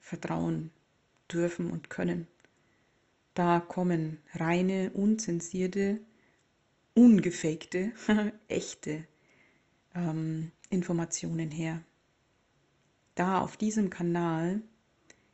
vertrauen 0.00 0.70
dürfen 1.30 1.70
und 1.70 1.90
können. 1.90 2.26
Da 3.34 3.60
kommen 3.60 4.18
reine, 4.34 4.90
unzensierte, 4.92 6.00
ungefakte, 6.94 7.92
echte 8.48 9.04
ähm, 9.94 10.52
Informationen 10.70 11.50
her. 11.50 11.82
Da 13.14 13.40
auf 13.40 13.56
diesem 13.56 13.90
Kanal 13.90 14.60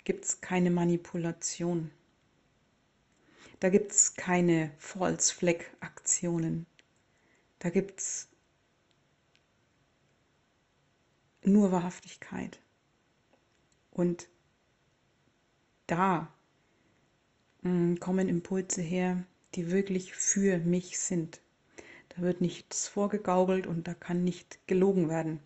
gibt 0.04 0.24
es 0.24 0.40
keine 0.40 0.70
Manipulation. 0.70 1.90
Da 3.60 3.70
gibt 3.70 3.92
es 3.92 4.14
keine 4.14 4.70
False 4.78 5.34
Flag 5.34 5.64
Aktionen. 5.80 6.66
Da 7.58 7.70
gibt 7.70 8.00
es 8.00 8.28
nur 11.48 11.72
Wahrhaftigkeit. 11.72 12.60
Und 13.90 14.28
da 15.86 16.32
mm, 17.62 17.96
kommen 17.96 18.28
Impulse 18.28 18.82
her, 18.82 19.24
die 19.54 19.70
wirklich 19.70 20.14
für 20.14 20.58
mich 20.58 20.98
sind. 20.98 21.40
Da 22.10 22.22
wird 22.22 22.40
nichts 22.40 22.88
vorgegaukelt 22.88 23.66
und 23.66 23.88
da 23.88 23.94
kann 23.94 24.24
nicht 24.24 24.58
gelogen 24.66 25.08
werden. 25.08 25.40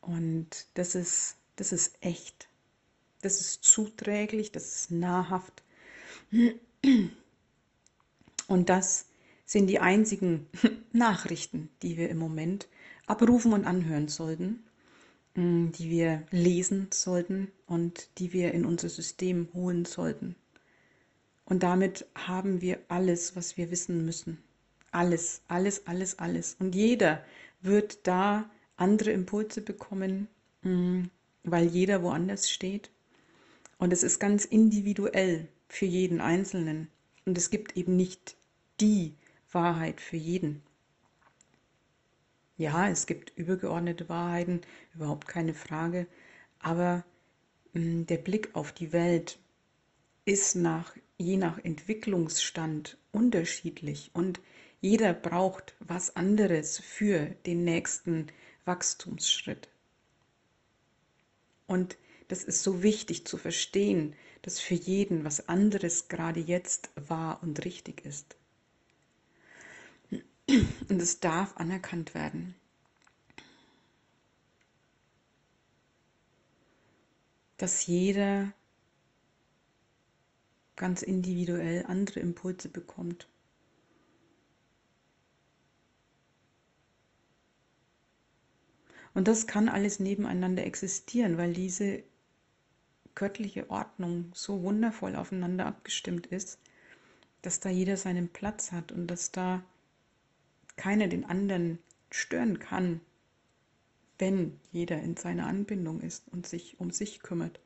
Und 0.00 0.66
das 0.74 0.94
ist, 0.94 1.36
das 1.56 1.72
ist 1.72 1.96
echt. 2.00 2.48
Das 3.22 3.40
ist 3.40 3.64
zuträglich, 3.64 4.52
das 4.52 4.74
ist 4.74 4.90
nahrhaft. 4.90 5.62
Und 8.46 8.68
das 8.68 9.06
sind 9.44 9.66
die 9.66 9.80
einzigen 9.80 10.46
Nachrichten, 10.92 11.68
die 11.82 11.96
wir 11.96 12.08
im 12.08 12.18
Moment 12.18 12.68
abrufen 13.10 13.52
und 13.52 13.64
anhören 13.64 14.08
sollten, 14.08 14.62
mm, 15.34 15.72
die 15.72 15.90
wir 15.90 16.22
lesen 16.30 16.88
sollten 16.92 17.50
und 17.66 18.08
die 18.18 18.32
wir 18.32 18.52
in 18.52 18.64
unser 18.64 18.88
System 18.88 19.48
holen 19.52 19.84
sollten. 19.84 20.36
Und 21.44 21.64
damit 21.64 22.06
haben 22.14 22.60
wir 22.60 22.78
alles, 22.88 23.34
was 23.34 23.56
wir 23.56 23.70
wissen 23.70 24.04
müssen. 24.04 24.38
Alles, 24.92 25.42
alles, 25.48 25.86
alles, 25.86 26.18
alles. 26.18 26.56
Und 26.60 26.74
jeder 26.74 27.24
wird 27.60 28.06
da 28.06 28.48
andere 28.76 29.10
Impulse 29.10 29.60
bekommen, 29.60 30.28
mm, 30.62 31.02
weil 31.42 31.66
jeder 31.66 32.02
woanders 32.02 32.50
steht. 32.50 32.90
Und 33.78 33.92
es 33.92 34.02
ist 34.02 34.20
ganz 34.20 34.44
individuell 34.44 35.48
für 35.68 35.86
jeden 35.86 36.20
Einzelnen. 36.20 36.88
Und 37.24 37.36
es 37.36 37.50
gibt 37.50 37.76
eben 37.76 37.96
nicht 37.96 38.36
die 38.80 39.14
Wahrheit 39.50 40.00
für 40.00 40.16
jeden. 40.16 40.62
Ja, 42.60 42.90
es 42.90 43.06
gibt 43.06 43.32
übergeordnete 43.38 44.10
Wahrheiten, 44.10 44.60
überhaupt 44.94 45.26
keine 45.26 45.54
Frage, 45.54 46.06
aber 46.58 47.04
mh, 47.72 47.82
hm, 47.82 48.06
der 48.06 48.18
Blick 48.18 48.50
auf 48.54 48.70
die 48.72 48.92
Welt 48.92 49.38
ist 50.26 50.56
nach, 50.56 50.94
je 51.16 51.38
nach 51.38 51.56
Entwicklungsstand 51.64 52.98
unterschiedlich 53.12 54.10
und 54.12 54.42
jeder 54.82 55.14
braucht 55.14 55.74
was 55.78 56.16
anderes 56.16 56.78
für 56.78 57.30
den 57.46 57.64
nächsten 57.64 58.26
Wachstumsschritt. 58.66 59.70
Und 61.66 61.96
das 62.28 62.44
ist 62.44 62.62
so 62.62 62.82
wichtig 62.82 63.26
zu 63.26 63.38
verstehen, 63.38 64.14
dass 64.42 64.60
für 64.60 64.74
jeden 64.74 65.24
was 65.24 65.48
anderes 65.48 66.08
gerade 66.08 66.40
jetzt 66.40 66.90
wahr 67.08 67.38
und 67.42 67.64
richtig 67.64 68.04
ist. 68.04 68.36
Und 70.88 71.00
es 71.00 71.20
darf 71.20 71.56
anerkannt 71.56 72.14
werden. 72.14 72.54
Dass 77.56 77.86
jeder 77.86 78.52
ganz 80.76 81.02
individuell 81.02 81.84
andere 81.86 82.20
Impulse 82.20 82.68
bekommt. 82.68 83.28
Und 89.12 89.28
das 89.28 89.46
kann 89.46 89.68
alles 89.68 90.00
nebeneinander 90.00 90.64
existieren, 90.64 91.36
weil 91.36 91.52
diese 91.52 92.02
göttliche 93.14 93.68
Ordnung 93.70 94.30
so 94.34 94.62
wundervoll 94.62 95.16
aufeinander 95.16 95.66
abgestimmt 95.66 96.26
ist, 96.28 96.58
dass 97.42 97.60
da 97.60 97.68
jeder 97.68 97.96
seinen 97.96 98.28
Platz 98.28 98.72
hat 98.72 98.92
und 98.92 99.08
dass 99.08 99.32
da 99.32 99.62
keiner 100.80 101.08
den 101.08 101.26
anderen 101.26 101.78
stören 102.10 102.58
kann, 102.58 103.02
wenn 104.18 104.58
jeder 104.72 104.98
in 105.02 105.14
seiner 105.14 105.46
Anbindung 105.46 106.00
ist 106.00 106.26
und 106.32 106.46
sich 106.46 106.80
um 106.80 106.90
sich 106.90 107.20
kümmert. 107.20 107.60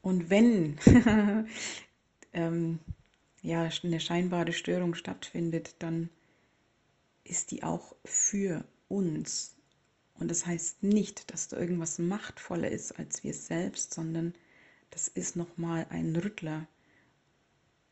Und 0.00 0.30
wenn 0.30 0.78
ähm, 2.32 2.78
ja, 3.42 3.68
eine 3.82 3.98
scheinbare 3.98 4.52
Störung 4.52 4.94
stattfindet, 4.94 5.74
dann 5.80 6.08
ist 7.24 7.50
die 7.50 7.64
auch 7.64 7.96
für 8.04 8.64
uns. 8.86 9.56
Und 10.14 10.30
das 10.30 10.46
heißt 10.46 10.84
nicht, 10.84 11.32
dass 11.32 11.48
da 11.48 11.58
irgendwas 11.58 11.98
machtvoller 11.98 12.70
ist 12.70 12.96
als 12.96 13.24
wir 13.24 13.34
selbst, 13.34 13.92
sondern 13.92 14.34
das 14.90 15.08
ist 15.08 15.34
nochmal 15.34 15.84
ein 15.90 16.14
Rüttler 16.14 16.68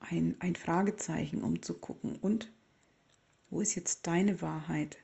ein, 0.00 0.36
ein 0.40 0.56
Fragezeichen, 0.56 1.42
um 1.42 1.62
zu 1.62 1.74
gucken, 1.74 2.16
und 2.16 2.52
wo 3.50 3.60
ist 3.60 3.74
jetzt 3.74 4.06
deine 4.06 4.40
Wahrheit? 4.42 4.98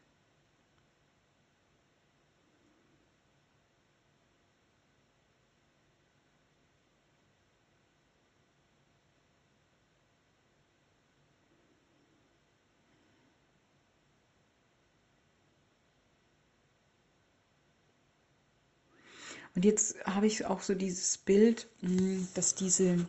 Und 19.54 19.64
jetzt 19.64 19.96
habe 20.04 20.26
ich 20.26 20.44
auch 20.46 20.60
so 20.62 20.74
dieses 20.74 21.16
Bild, 21.18 21.68
hm, 21.80 22.28
dass 22.34 22.54
diese 22.54 23.06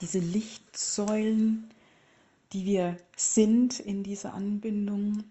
diese 0.00 0.18
Lichtsäulen, 0.18 1.70
die 2.52 2.64
wir 2.64 2.96
sind 3.16 3.80
in 3.80 4.02
dieser 4.02 4.34
Anbindung, 4.34 5.24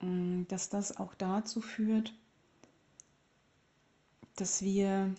mm, 0.00 0.44
dass 0.48 0.68
das 0.68 0.96
auch 0.96 1.14
dazu 1.14 1.60
führt, 1.60 2.14
dass 4.36 4.62
wir 4.62 5.14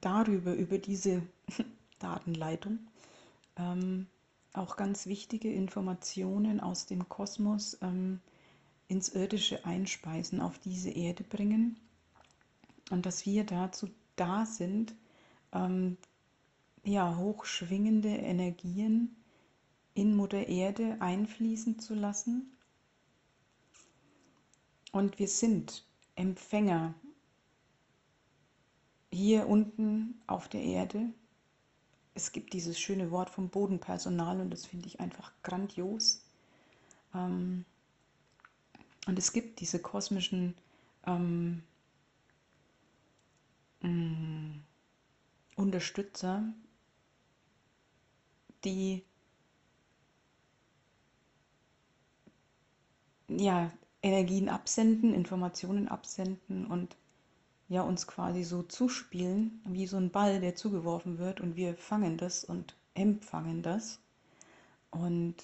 darüber, 0.00 0.54
über 0.54 0.78
diese 0.78 1.22
Datenleitung, 1.98 2.78
ähm, 3.56 4.06
auch 4.52 4.76
ganz 4.76 5.06
wichtige 5.06 5.52
Informationen 5.52 6.60
aus 6.60 6.86
dem 6.86 7.08
Kosmos 7.08 7.78
ähm, 7.82 8.20
ins 8.88 9.10
Irdische 9.10 9.64
einspeisen, 9.64 10.40
auf 10.40 10.58
diese 10.58 10.90
Erde 10.90 11.22
bringen. 11.22 11.76
Und 12.90 13.06
dass 13.06 13.24
wir 13.26 13.44
dazu 13.44 13.88
da 14.16 14.44
sind, 14.46 14.94
ähm, 15.52 15.96
ja, 16.84 17.16
hochschwingende 17.16 18.08
Energien 18.08 19.16
in 19.94 20.14
Mutter 20.14 20.46
Erde 20.46 20.96
einfließen 21.00 21.78
zu 21.78 21.94
lassen. 21.94 22.56
Und 24.92 25.18
wir 25.18 25.28
sind 25.28 25.84
Empfänger 26.16 26.94
hier 29.12 29.48
unten 29.48 30.20
auf 30.26 30.48
der 30.48 30.62
Erde, 30.62 31.12
es 32.14 32.32
gibt 32.32 32.52
dieses 32.52 32.78
schöne 32.78 33.10
Wort 33.10 33.30
vom 33.30 33.48
Bodenpersonal 33.48 34.40
und 34.40 34.50
das 34.50 34.66
finde 34.66 34.86
ich 34.86 35.00
einfach 35.00 35.32
grandios. 35.42 36.22
Ähm, 37.14 37.64
und 39.06 39.18
es 39.18 39.32
gibt 39.32 39.60
diese 39.60 39.78
kosmischen 39.80 40.54
ähm, 41.06 41.62
mm, 43.80 44.60
Unterstützer, 45.56 46.44
die 48.64 49.04
ja, 53.28 53.70
Energien 54.02 54.48
absenden, 54.48 55.14
Informationen 55.14 55.88
absenden 55.88 56.66
und 56.66 56.96
ja, 57.68 57.82
uns 57.82 58.06
quasi 58.06 58.42
so 58.42 58.62
zuspielen, 58.62 59.62
wie 59.64 59.86
so 59.86 59.96
ein 59.96 60.10
Ball, 60.10 60.40
der 60.40 60.56
zugeworfen 60.56 61.18
wird 61.18 61.40
und 61.40 61.54
wir 61.54 61.76
fangen 61.76 62.16
das 62.16 62.44
und 62.44 62.74
empfangen 62.94 63.62
das 63.62 64.00
und 64.90 65.36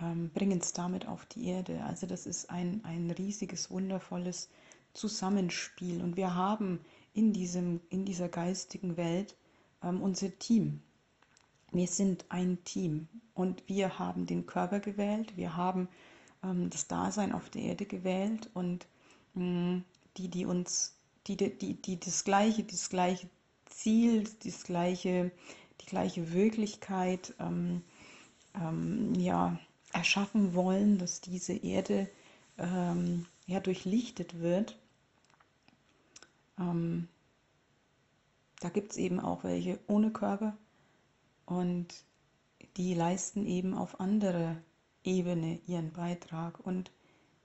ähm, 0.00 0.30
bringen 0.30 0.58
es 0.58 0.72
damit 0.72 1.06
auf 1.06 1.24
die 1.26 1.46
Erde. 1.46 1.84
Also 1.84 2.06
das 2.06 2.26
ist 2.26 2.50
ein, 2.50 2.84
ein 2.84 3.10
riesiges, 3.12 3.70
wundervolles 3.70 4.48
Zusammenspiel 4.92 6.02
und 6.02 6.16
wir 6.16 6.34
haben 6.34 6.80
in, 7.14 7.32
diesem, 7.32 7.80
in 7.90 8.04
dieser 8.04 8.28
geistigen 8.28 8.96
Welt 8.96 9.36
ähm, 9.82 10.02
unser 10.02 10.36
Team. 10.38 10.82
Wir 11.72 11.86
sind 11.86 12.26
ein 12.28 12.62
Team 12.64 13.08
und 13.34 13.66
wir 13.66 13.98
haben 13.98 14.26
den 14.26 14.44
Körper 14.44 14.78
gewählt, 14.78 15.36
wir 15.36 15.56
haben 15.56 15.88
ähm, 16.44 16.68
das 16.68 16.86
Dasein 16.86 17.32
auf 17.32 17.48
der 17.48 17.62
Erde 17.62 17.86
gewählt 17.86 18.50
und 18.52 18.86
mh, 19.34 19.44
mm, 19.44 19.84
die, 20.18 20.28
die 20.28 20.44
uns, 20.44 20.94
die, 21.26 21.36
die, 21.36 21.74
die 21.74 21.98
das 21.98 22.24
gleiche, 22.24 22.62
das 22.64 22.90
gleiche 22.90 23.26
Ziel, 23.64 24.28
das 24.44 24.64
gleiche, 24.64 25.30
die 25.80 25.86
gleiche 25.86 26.32
Wirklichkeit 26.32 27.32
ähm, 27.40 27.82
ähm, 28.54 29.14
ja, 29.14 29.58
erschaffen 29.94 30.54
wollen, 30.54 30.98
dass 30.98 31.22
diese 31.22 31.54
Erde 31.54 32.06
ähm, 32.58 33.24
ja, 33.46 33.60
durchlichtet 33.60 34.40
wird. 34.40 34.78
Ähm, 36.58 37.08
da 38.60 38.68
gibt 38.68 38.92
es 38.92 38.98
eben 38.98 39.20
auch 39.20 39.42
welche 39.42 39.78
ohne 39.86 40.10
Körper 40.10 40.54
und 41.46 41.88
die 42.76 42.94
leisten 42.94 43.46
eben 43.46 43.74
auf 43.74 44.00
andere 44.00 44.56
Ebene 45.04 45.60
ihren 45.66 45.92
Beitrag. 45.92 46.60
Und 46.60 46.90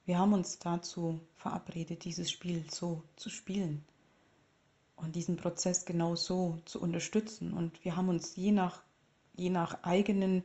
wir 0.05 0.17
haben 0.19 0.33
uns 0.33 0.59
dazu 0.59 1.19
verabredet, 1.35 2.05
dieses 2.05 2.31
Spiel 2.31 2.63
so 2.71 3.03
zu 3.15 3.29
spielen 3.29 3.83
und 4.95 5.15
diesen 5.15 5.37
Prozess 5.37 5.85
genau 5.85 6.15
so 6.15 6.59
zu 6.65 6.81
unterstützen. 6.81 7.53
Und 7.53 7.83
wir 7.83 7.95
haben 7.95 8.09
uns 8.09 8.35
je 8.35 8.51
nach, 8.51 8.81
je 9.35 9.49
nach 9.49 9.83
eigenen 9.83 10.43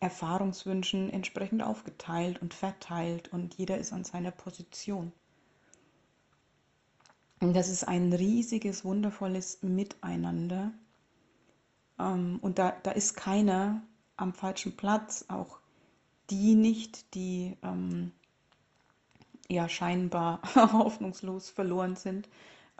Erfahrungswünschen 0.00 1.10
entsprechend 1.10 1.62
aufgeteilt 1.62 2.40
und 2.40 2.54
verteilt 2.54 3.32
und 3.32 3.54
jeder 3.54 3.78
ist 3.78 3.92
an 3.92 4.04
seiner 4.04 4.30
Position. 4.30 5.12
Und 7.40 7.54
das 7.54 7.68
ist 7.68 7.86
ein 7.86 8.12
riesiges, 8.12 8.84
wundervolles 8.84 9.62
Miteinander. 9.62 10.72
Ähm, 11.98 12.38
und 12.42 12.58
da, 12.58 12.72
da 12.82 12.90
ist 12.92 13.16
keiner 13.16 13.82
am 14.16 14.32
falschen 14.34 14.76
Platz, 14.76 15.24
auch 15.28 15.58
die 16.30 16.54
nicht, 16.56 17.14
die 17.14 17.56
ähm, 17.62 18.12
ja 19.48 19.68
scheinbar 19.68 20.40
hoffnungslos 20.54 21.50
verloren 21.50 21.96
sind, 21.96 22.28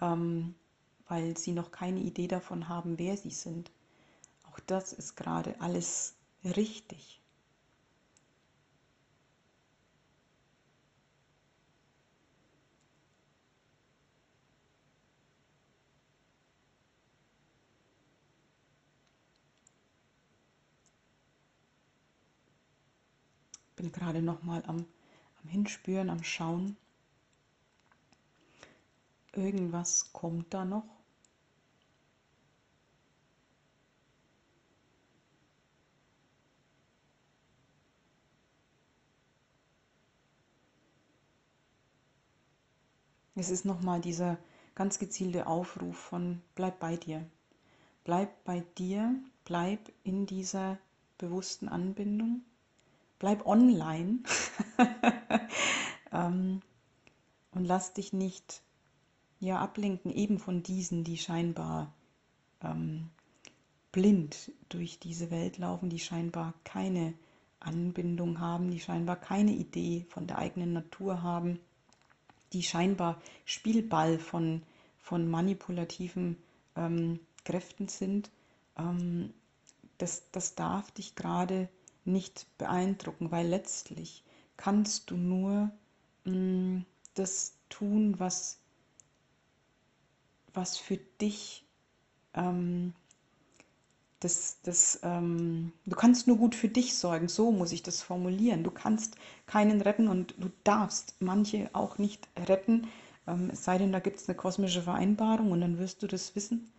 ähm, 0.01 0.55
weil 1.09 1.37
sie 1.37 1.53
noch 1.53 1.71
keine 1.73 2.01
Idee 2.01 2.29
davon 2.29 2.69
haben, 2.69 2.99
wer 2.99 3.17
sie 3.17 3.31
sind. 3.31 3.71
Auch 4.51 4.61
das 4.61 4.93
ist 4.95 5.17
gerade 5.17 5.61
alles 5.61 6.15
richtig. 6.45 7.21
bin 23.77 23.88
gerade 23.99 24.23
noch 24.23 24.43
mal 24.43 24.63
am 24.67 24.87
am 25.43 25.49
Hinspüren, 25.49 26.11
am 26.11 26.23
Schauen. 26.23 26.77
Irgendwas 29.33 30.13
kommt 30.13 30.53
da 30.53 30.65
noch. 30.65 30.85
Es 43.35 43.51
ist 43.51 43.65
nochmal 43.65 44.01
dieser 44.01 44.37
ganz 44.75 44.99
gezielte 44.99 45.47
Aufruf 45.47 45.97
von 45.97 46.43
bleib 46.57 46.81
bei 46.81 46.97
dir. 46.97 47.25
Bleib 48.03 48.45
bei 48.45 48.61
dir, 48.77 49.15
bleib 49.45 49.93
in 50.03 50.27
dieser 50.27 50.79
bewussten 51.19 51.69
Anbindung 51.69 52.43
bleib 53.19 53.47
online 53.47 54.21
ähm, 56.13 56.61
und 57.53 57.65
lass 57.65 57.93
dich 57.93 58.13
nicht 58.13 58.63
ja, 59.41 59.59
ablenken, 59.59 60.11
eben 60.13 60.39
von 60.39 60.63
diesen, 60.63 61.05
die 61.05 61.17
scheinbar 61.17 61.93
ähm, 62.63 63.11
blind 63.93 64.53
durch 64.69 64.99
diese 64.99 65.31
Welt 65.31 65.59
laufen, 65.59 65.91
die 65.91 65.99
scheinbar 65.99 66.55
keine 66.65 67.15
Anbindung 67.61 68.41
haben, 68.41 68.71
die 68.71 68.81
scheinbar 68.81 69.17
keine 69.17 69.53
Idee 69.53 70.07
von 70.11 70.27
der 70.27 70.39
eigenen 70.39 70.73
Natur 70.73 71.23
haben, 71.23 71.59
die 72.53 72.63
scheinbar 72.63 73.21
Spielball 73.45 74.19
von, 74.19 74.63
von 74.99 75.29
manipulativen 75.29 76.37
ähm, 76.77 77.21
Kräften 77.45 77.89
sind. 77.89 78.31
Ähm, 78.77 79.33
das, 79.99 80.31
das 80.31 80.55
darf 80.55 80.91
dich 80.93 81.17
gerade 81.17 81.69
nicht 82.09 82.47
beeindrucken, 82.59 83.31
weil 83.31 83.47
letztlich 83.47 84.25
kannst 84.57 85.11
du 85.11 85.17
nur 85.17 85.71
mh, 86.25 86.33
mm, 86.35 86.87
das 87.15 87.55
tun, 87.69 88.19
was, 88.19 88.59
was 90.55 90.77
für 90.77 90.99
dich 91.21 91.65
ähm, 92.35 92.93
das, 94.21 94.59
das, 94.63 94.99
ähm, 95.03 95.73
du 95.87 95.95
kannst 95.95 96.27
nur 96.27 96.37
gut 96.39 96.55
für 96.55 96.69
dich 96.69 96.97
sorgen, 96.97 97.29
so 97.29 97.53
muss 97.53 97.73
ich 97.73 97.83
das 97.83 98.03
formulieren. 98.03 98.65
Du 98.65 98.71
kannst 98.71 99.17
keinen 99.47 99.81
retten 99.81 100.09
und 100.09 100.35
du 100.39 100.51
darfst 100.65 101.15
manche 101.21 101.71
auch 101.73 101.99
nicht 101.99 102.29
retten, 102.37 102.89
ähm, 103.29 103.51
es 103.53 103.65
sei 103.65 103.79
denn, 103.79 103.93
da 103.93 104.01
gibt 104.01 104.19
es 104.19 104.29
eine 104.29 104.37
kosmische 104.37 104.83
Vereinbarung 104.83 105.53
und 105.53 105.61
dann 105.61 105.79
wirst 105.79 106.03
du 106.03 106.07
das 106.09 106.35
wissen. 106.35 106.73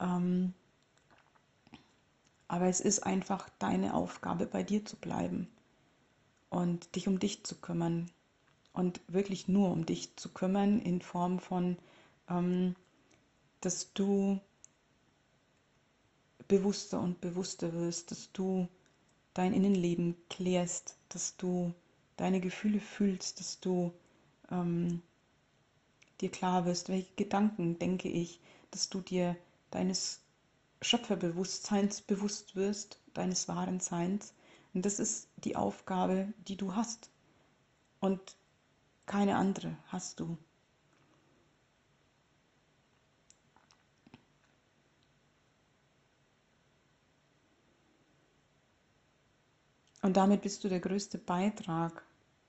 Ähm, 0.00 0.52
aber 2.52 2.66
es 2.66 2.82
ist 2.82 2.98
einfach 2.98 3.48
deine 3.58 3.94
Aufgabe, 3.94 4.44
bei 4.44 4.62
dir 4.62 4.84
zu 4.84 4.96
bleiben 4.96 5.48
und 6.50 6.94
dich 6.94 7.08
um 7.08 7.18
dich 7.18 7.44
zu 7.44 7.54
kümmern 7.54 8.10
und 8.74 9.00
wirklich 9.08 9.48
nur 9.48 9.70
um 9.70 9.86
dich 9.86 10.14
zu 10.16 10.28
kümmern 10.28 10.78
in 10.78 11.00
Form 11.00 11.38
von, 11.38 11.78
ähm, 12.28 12.76
dass 13.62 13.94
du 13.94 14.38
bewusster 16.46 17.00
und 17.00 17.22
bewusster 17.22 17.72
wirst, 17.72 18.10
dass 18.10 18.30
du 18.32 18.68
dein 19.32 19.54
Innenleben 19.54 20.14
klärst, 20.28 20.98
dass 21.08 21.38
du 21.38 21.72
deine 22.18 22.42
Gefühle 22.42 22.80
fühlst, 22.80 23.40
dass 23.40 23.60
du 23.60 23.94
ähm, 24.50 25.00
dir 26.20 26.30
klar 26.30 26.66
wirst, 26.66 26.90
welche 26.90 27.14
Gedanken 27.16 27.78
denke 27.78 28.10
ich, 28.10 28.40
dass 28.72 28.90
du 28.90 29.00
dir 29.00 29.36
deines 29.70 30.21
Schöpferbewusstseins 30.82 32.02
bewusst 32.02 32.56
wirst, 32.56 33.00
deines 33.14 33.48
wahren 33.48 33.80
Seins. 33.80 34.34
Und 34.74 34.84
das 34.84 34.98
ist 34.98 35.28
die 35.38 35.56
Aufgabe, 35.56 36.32
die 36.48 36.56
du 36.56 36.74
hast. 36.74 37.10
Und 38.00 38.36
keine 39.06 39.36
andere 39.36 39.76
hast 39.86 40.20
du. 40.20 40.36
Und 50.02 50.16
damit 50.16 50.42
bist 50.42 50.64
du 50.64 50.68
der 50.68 50.80
größte 50.80 51.16
Beitrag 51.18 52.04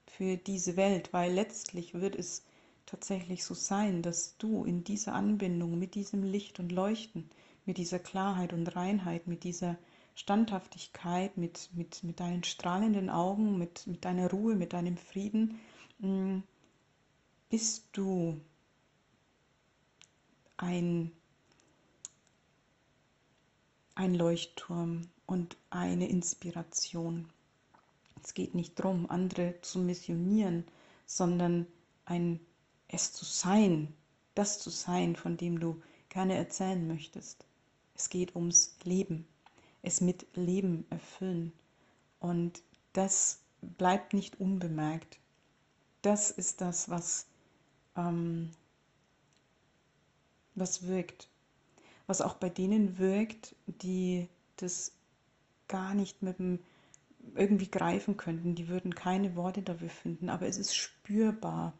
für 0.08 0.38
diese 0.38 0.76
Welt, 0.76 1.14
weil 1.14 1.32
letztlich 1.32 1.94
wird 1.94 2.16
es 2.16 2.44
tatsächlich 2.88 3.44
so 3.46 3.54
sein, 3.54 4.02
dass 4.02 4.38
du 4.38 4.66
in 4.66 4.84
dieser 4.84 5.14
Anbindung 5.14 5.78
mit 5.78 5.94
diesem 5.94 6.24
Licht 6.24 6.60
und 6.60 6.72
Leuchten, 6.72 7.30
mit 7.66 7.78
dieser 7.78 8.00
Klarheit 8.00 8.54
und 8.54 8.76
Reinheit, 8.76 9.28
mit 9.28 9.44
dieser 9.44 9.78
Standhaftigkeit, 10.16 11.38
mit, 11.38 11.70
mit, 11.74 12.04
mit 12.04 12.20
deinen 12.20 12.44
strahlenden 12.44 13.10
Augen, 13.10 13.58
mit, 13.58 13.88
mit 13.88 14.06
deiner 14.06 14.30
Ruhe, 14.30 14.56
mit 14.56 14.74
deinem 14.74 14.98
Frieden, 14.98 15.60
mm, 16.00 16.40
bist 17.50 17.88
du 17.94 18.40
ein, 20.58 21.12
ein 23.96 24.14
Leuchtturm 24.14 25.02
und 25.26 25.58
eine 25.70 26.10
Inspiration. 26.10 27.30
Es 28.24 28.34
geht 28.34 28.56
nicht 28.56 28.80
darum, 28.80 29.10
andere 29.10 29.56
zu 29.62 29.80
missionieren, 29.80 30.66
sondern 31.06 31.68
ein 32.06 32.40
es 32.94 33.12
zu 33.12 33.26
sein, 33.26 33.94
das 34.36 34.60
zu 34.60 34.70
sein, 34.70 35.16
von 35.16 35.36
dem 35.38 35.60
du 35.60 35.82
gerne 36.10 36.36
erzählen 36.36 36.88
möchtest. 36.88 37.46
Es 37.96 38.10
geht 38.10 38.36
ums 38.36 38.76
Leben, 38.84 39.28
es 39.82 40.02
mit 40.02 40.26
Leben 40.36 40.86
erfüllen. 40.90 41.54
Und 42.20 42.62
das 42.94 43.42
bleibt 43.62 44.14
nicht 44.14 44.40
unbemerkt. 44.40 45.20
Das 46.02 46.32
ist 46.32 46.62
das, 46.62 46.90
was, 46.90 47.28
ähm, 47.96 48.52
was 50.56 50.88
wirkt. 50.88 51.30
Was 52.08 52.22
auch 52.22 52.36
bei 52.36 52.50
denen 52.50 52.98
wirkt, 52.98 53.56
die 53.66 54.28
das 54.58 54.92
gar 55.68 55.94
nicht 55.94 56.22
mit 56.22 56.40
dem 56.40 56.60
irgendwie 57.36 57.70
greifen 57.72 58.18
könnten. 58.18 58.56
Die 58.56 58.68
würden 58.68 58.96
keine 58.96 59.36
Worte 59.36 59.62
dafür 59.62 59.90
finden, 59.90 60.30
aber 60.30 60.48
es 60.48 60.58
ist 60.58 60.76
spürbar, 60.76 61.74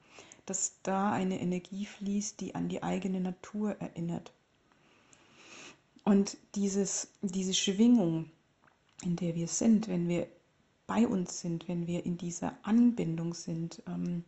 dass 0.46 0.76
da 0.84 1.12
eine 1.12 1.40
Energie 1.40 1.86
fließt, 1.86 2.40
die 2.40 2.56
an 2.56 2.70
die 2.70 2.84
eigene 2.84 3.20
Natur 3.20 3.76
erinnert. 3.80 4.34
Und 6.04 6.38
dieses, 6.56 7.12
diese 7.22 7.54
Schwingung, 7.54 8.30
in 9.04 9.16
der 9.16 9.36
wir 9.36 9.48
sind, 9.48 9.88
wenn 9.88 10.08
wir 10.08 10.28
bei 10.86 11.08
uns 11.08 11.40
sind, 11.40 11.68
wenn 11.68 11.88
wir 11.88 12.06
in 12.06 12.18
dieser 12.18 12.58
Anbindung 12.64 13.34
sind, 13.34 13.82
ähm, 13.88 14.24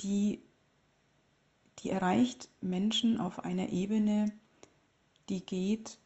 die, 0.00 0.42
die 1.78 1.90
erreicht 1.90 2.48
Menschen 2.60 3.18
auf 3.20 3.40
einer 3.44 3.70
Ebene, 3.70 4.32
die 5.28 5.44
geht 5.44 5.98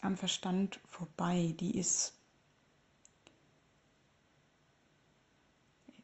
am 0.00 0.16
Verstand 0.16 0.80
vorbei, 0.86 1.54
die 1.60 1.78
ist 1.78 2.14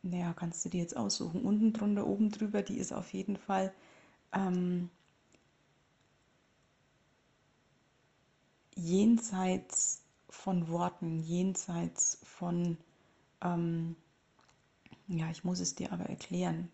naja, 0.02 0.32
kannst 0.32 0.64
du 0.64 0.68
dir 0.68 0.80
jetzt 0.80 0.96
aussuchen, 0.96 1.42
unten 1.42 1.72
drunter, 1.72 2.06
oben 2.06 2.30
drüber, 2.30 2.62
die 2.62 2.78
ist 2.78 2.92
auf 2.92 3.12
jeden 3.12 3.36
Fall 3.36 3.72
ähm, 4.32 4.90
jenseits 8.78 10.02
von 10.30 10.68
Worten, 10.68 11.20
jenseits 11.20 12.18
von, 12.24 12.78
ähm, 13.42 13.96
ja, 15.08 15.30
ich 15.30 15.44
muss 15.44 15.60
es 15.60 15.74
dir 15.74 15.92
aber 15.92 16.04
erklären, 16.06 16.70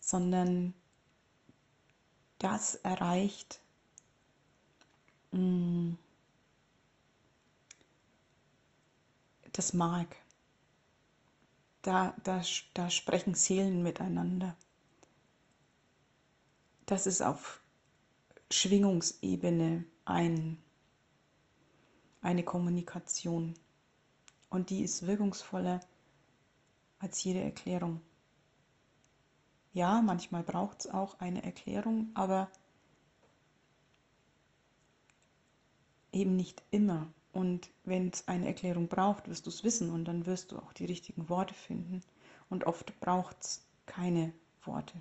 sondern 0.00 0.74
das 2.38 2.76
erreicht 2.76 3.60
mh, 5.32 5.40
mm, 5.40 5.98
das 9.52 9.72
Mark 9.72 10.16
da, 11.86 12.14
da, 12.24 12.42
da 12.74 12.90
sprechen 12.90 13.34
Seelen 13.34 13.82
miteinander. 13.82 14.56
Das 16.84 17.06
ist 17.06 17.22
auf 17.22 17.60
Schwingungsebene 18.50 19.84
ein, 20.04 20.58
eine 22.26 22.42
Kommunikation. 22.42 23.54
Und 24.50 24.70
die 24.70 24.82
ist 24.82 25.06
wirkungsvoller 25.06 25.80
als 26.98 27.22
jede 27.22 27.40
Erklärung. 27.40 28.00
Ja, 29.72 30.02
manchmal 30.02 30.42
braucht 30.42 30.80
es 30.80 30.90
auch 30.90 31.20
eine 31.20 31.44
Erklärung, 31.44 32.10
aber 32.14 32.50
eben 36.12 36.34
nicht 36.34 36.62
immer. 36.70 37.06
Und 37.32 37.70
wenn 37.84 38.08
es 38.08 38.26
eine 38.26 38.46
Erklärung 38.46 38.88
braucht, 38.88 39.28
wirst 39.28 39.46
du 39.46 39.50
es 39.50 39.62
wissen 39.62 39.90
und 39.90 40.06
dann 40.06 40.26
wirst 40.26 40.50
du 40.50 40.58
auch 40.58 40.72
die 40.72 40.86
richtigen 40.86 41.28
Worte 41.28 41.54
finden. 41.54 42.00
Und 42.48 42.64
oft 42.64 42.98
braucht 42.98 43.36
es 43.40 43.64
keine 43.84 44.32
Worte. 44.64 45.00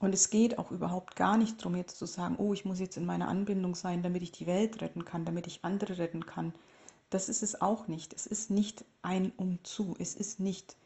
Und 0.00 0.14
es 0.14 0.30
geht 0.30 0.58
auch 0.58 0.72
überhaupt 0.72 1.14
gar 1.14 1.36
nicht 1.36 1.60
darum, 1.60 1.76
jetzt 1.76 1.98
zu 1.98 2.06
sagen, 2.06 2.36
oh, 2.38 2.52
ich 2.52 2.64
muss 2.64 2.80
jetzt 2.80 2.96
in 2.96 3.06
meiner 3.06 3.28
Anbindung 3.28 3.76
sein, 3.76 4.02
damit 4.02 4.22
ich 4.22 4.32
die 4.32 4.46
Welt 4.46 4.80
retten 4.82 5.04
kann, 5.04 5.24
damit 5.24 5.46
ich 5.46 5.64
andere 5.64 5.98
retten 5.98 6.26
kann. 6.26 6.52
Das 7.10 7.28
ist 7.28 7.42
es 7.42 7.60
auch 7.60 7.86
nicht. 7.86 8.12
Es 8.14 8.26
ist 8.26 8.50
nicht 8.50 8.84
ein 9.02 9.30
Umzu. 9.36 9.94
Es 9.98 10.16
ist 10.16 10.40
nicht, 10.40 10.76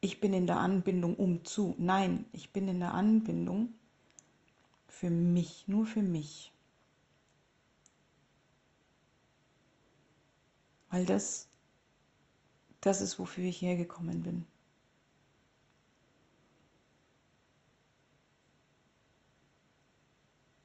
ich 0.00 0.20
bin 0.20 0.32
in 0.32 0.46
der 0.46 0.58
Anbindung 0.58 1.16
umzu. 1.16 1.74
Nein, 1.78 2.26
ich 2.32 2.52
bin 2.52 2.68
in 2.68 2.78
der 2.78 2.94
Anbindung 2.94 3.74
für 4.86 5.10
mich, 5.10 5.64
nur 5.66 5.86
für 5.86 6.02
mich. 6.02 6.54
weil 10.94 11.06
das, 11.06 11.48
das 12.80 13.00
ist, 13.00 13.18
wofür 13.18 13.42
ich 13.42 13.60
hergekommen 13.60 14.22
bin. 14.22 14.46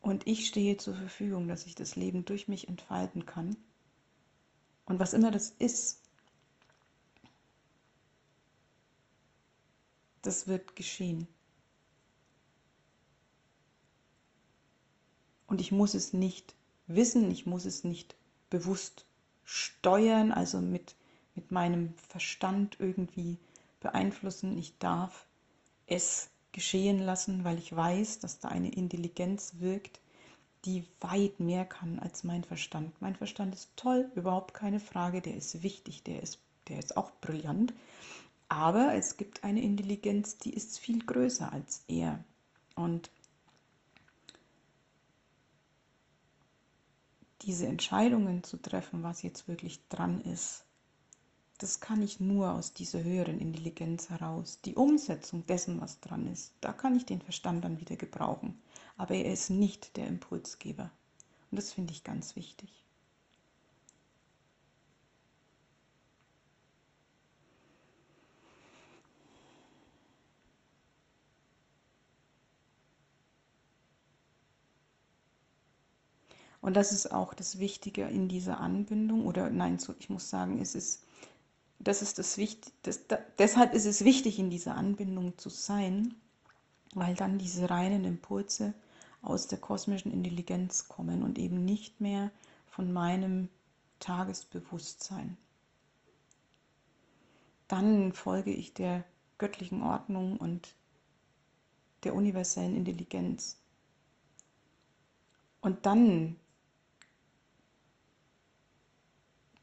Und 0.10 0.26
ich 0.26 0.48
stehe 0.48 0.76
zur 0.76 0.96
Verfügung, 0.96 1.48
dass 1.48 1.68
ich 1.68 1.76
das 1.76 1.96
Leben 1.96 2.26
durch 2.26 2.48
mich 2.48 2.68
entfalten 2.68 3.28
kann. 3.28 3.56
Und 4.86 5.00
was 5.00 5.14
immer 5.14 5.30
das 5.30 5.52
ist, 5.60 6.02
das 10.24 10.48
wird 10.48 10.76
geschehen. 10.76 11.28
Und 15.46 15.62
ich 15.62 15.72
muss 15.72 15.94
es 15.94 16.12
nicht 16.12 16.56
wissen, 16.88 17.30
ich 17.30 17.46
muss 17.46 17.66
es 17.66 17.84
nicht 17.84 18.16
bewusst 18.50 19.06
steuern, 19.46 20.32
also 20.32 20.60
mit, 20.60 20.96
mit 21.36 21.52
meinem 21.52 21.94
Verstand 22.08 22.78
irgendwie 22.80 23.38
beeinflussen. 23.80 24.58
Ich 24.58 24.76
darf 24.80 25.28
es 25.86 26.32
geschehen 26.52 27.00
lassen, 27.00 27.44
weil 27.44 27.58
ich 27.58 27.76
weiß, 27.76 28.20
dass 28.20 28.40
da 28.40 28.50
eine 28.50 28.72
Intelligenz 28.72 29.54
wirkt, 29.60 30.00
die 30.66 30.86
weit 31.00 31.40
mehr 31.40 31.66
kann 31.66 32.00
als 32.00 32.24
mein 32.24 32.44
Verstand. 32.44 33.02
Mein 33.02 33.16
Verstand 33.16 33.56
ist 33.56 33.72
toll, 33.76 34.12
überhaupt 34.16 34.54
keine 34.54 34.80
Frage, 34.80 35.22
der 35.22 35.36
ist 35.36 35.64
wichtig, 35.64 36.04
der 36.04 36.22
ist, 36.22 36.40
der 36.68 36.80
ist 36.80 36.98
auch 36.98 37.12
brillant. 37.22 37.74
Aber 38.50 38.96
es 38.96 39.16
gibt 39.16 39.44
eine 39.44 39.62
Intelligenz, 39.62 40.38
die 40.38 40.54
ist 40.54 40.80
viel 40.80 41.06
größer 41.06 41.54
als 41.54 41.84
er. 41.88 42.24
Und 42.76 43.12
diese 47.44 47.68
Entscheidungen 47.68 48.44
zu 48.44 48.58
treffen, 48.58 49.04
was 49.04 49.22
jetzt 49.22 49.48
wirklich 49.48 49.80
dran 49.88 50.20
ist, 50.22 50.66
das 51.60 51.82
kann 51.82 52.02
ich 52.02 52.22
nur 52.22 52.54
aus 52.54 52.74
dieser 52.74 53.04
höheren 53.04 53.38
Intelligenz 53.40 54.10
heraus. 54.10 54.60
Die 54.64 54.76
Umsetzung 54.76 55.46
dessen, 55.46 55.82
was 55.82 56.00
dran 56.00 56.26
ist, 56.28 56.54
da 56.62 56.72
kann 56.72 56.96
ich 56.96 57.06
den 57.06 57.22
Verstand 57.22 57.66
dann 57.66 57.82
wieder 57.82 57.98
gebrauchen. 57.98 58.58
Aber 58.98 59.14
er 59.14 59.32
ist 59.32 59.50
nicht 59.50 59.98
der 59.98 60.08
Impulsgeber. 60.08 60.90
Und 61.52 61.58
das 61.58 61.74
finde 61.74 61.92
ich 61.94 62.06
ganz 62.06 62.38
wichtig. 62.38 62.86
Und 76.62 76.76
das 76.76 76.92
ist 76.94 77.12
auch 77.12 77.34
das 77.34 77.60
Wichtige 77.60 78.04
in 78.06 78.30
dieser 78.30 78.60
Anbindung. 78.62 79.26
Oder 79.26 79.50
nein, 79.50 79.78
ich 80.00 80.10
muss 80.10 80.30
sagen, 80.30 80.62
es 80.62 80.76
ist, 80.76 81.04
das 81.80 82.02
ist 82.02 82.20
das 82.20 82.38
Wichtige. 82.38 82.76
Das, 82.84 83.08
da, 83.08 83.18
deshalb 83.38 83.74
ist 83.74 83.86
es 83.86 84.04
wichtig, 84.04 84.38
in 84.38 84.50
dieser 84.50 84.76
Anbindung 84.76 85.38
zu 85.38 85.50
sein, 85.50 86.16
weil 86.94 87.16
dann 87.16 87.38
diese 87.38 87.70
reinen 87.70 88.04
Impulse 88.04 88.74
aus 89.22 89.48
der 89.48 89.60
kosmischen 89.60 90.12
Intelligenz 90.12 90.88
kommen 90.88 91.24
und 91.24 91.38
eben 91.40 91.64
nicht 91.66 92.02
mehr 92.02 92.32
von 92.68 92.92
meinem 92.92 93.50
Tagesbewusstsein. 94.00 95.38
Dann 97.68 98.14
folge 98.14 98.52
ich 98.52 98.74
der 98.74 99.04
göttlichen 99.38 99.84
Ordnung 99.84 100.38
und 100.38 100.76
der 102.04 102.16
universellen 102.16 102.76
Intelligenz. 102.76 103.58
Und 105.62 105.86
dann 105.86 106.38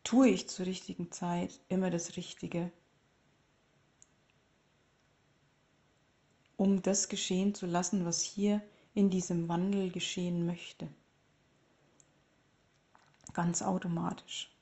tue 0.06 0.28
ich 0.28 0.48
zur 0.48 0.66
richtigen 0.66 1.10
Zeit 1.10 1.58
immer 1.68 1.90
das 1.90 2.16
Richtige, 2.16 2.70
um 6.56 6.80
das 6.80 7.08
geschehen 7.08 7.56
zu 7.56 7.66
lassen, 7.66 8.04
was 8.04 8.22
hier 8.22 8.62
in 8.94 9.10
diesem 9.10 9.48
Wandel 9.48 9.90
geschehen 9.90 10.46
möchte. 10.46 10.86
Ganz 13.32 13.62
automatisch. 13.62 14.54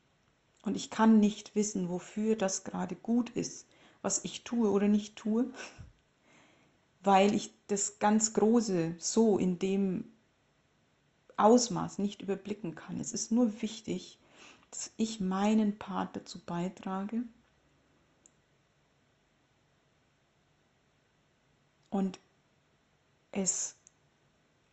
Und 0.63 0.79
ich 0.79 0.89
kann 0.89 1.21
nicht 1.21 1.55
wissen, 1.55 1.91
wofür 1.91 2.37
das 2.37 2.65
gerade 2.65 2.97
gut 2.97 3.29
ist, 3.29 3.67
was 4.01 4.25
ich 4.25 4.45
tue 4.45 4.71
oder 4.71 4.89
nicht 4.89 5.15
tue, 5.15 5.53
weil 7.03 7.35
ich 7.35 7.53
das 7.67 7.99
ganz 7.99 8.33
Große 8.33 8.95
so 8.99 9.37
in 9.37 9.59
dem 9.59 10.11
Ausmaß 11.37 11.99
nicht 11.99 12.23
überblicken 12.23 12.75
kann. 12.75 12.99
Es 12.99 13.13
ist 13.13 13.31
nur 13.31 13.61
wichtig, 13.61 14.19
dass 14.75 14.91
ich 14.97 15.21
meinen 15.21 15.79
Part 15.79 16.17
dazu 16.17 16.41
beitrage 16.45 17.23
und 21.91 22.19
es 23.31 23.77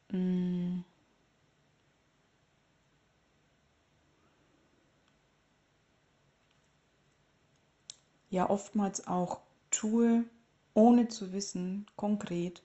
mh, 0.09 0.17
mm, 0.17 0.85
ja 8.31 8.49
oftmals 8.49 9.05
auch 9.05 9.41
tue, 9.69 10.25
ohne 10.73 11.09
zu 11.09 11.31
wissen 11.31 11.85
konkret, 11.95 12.63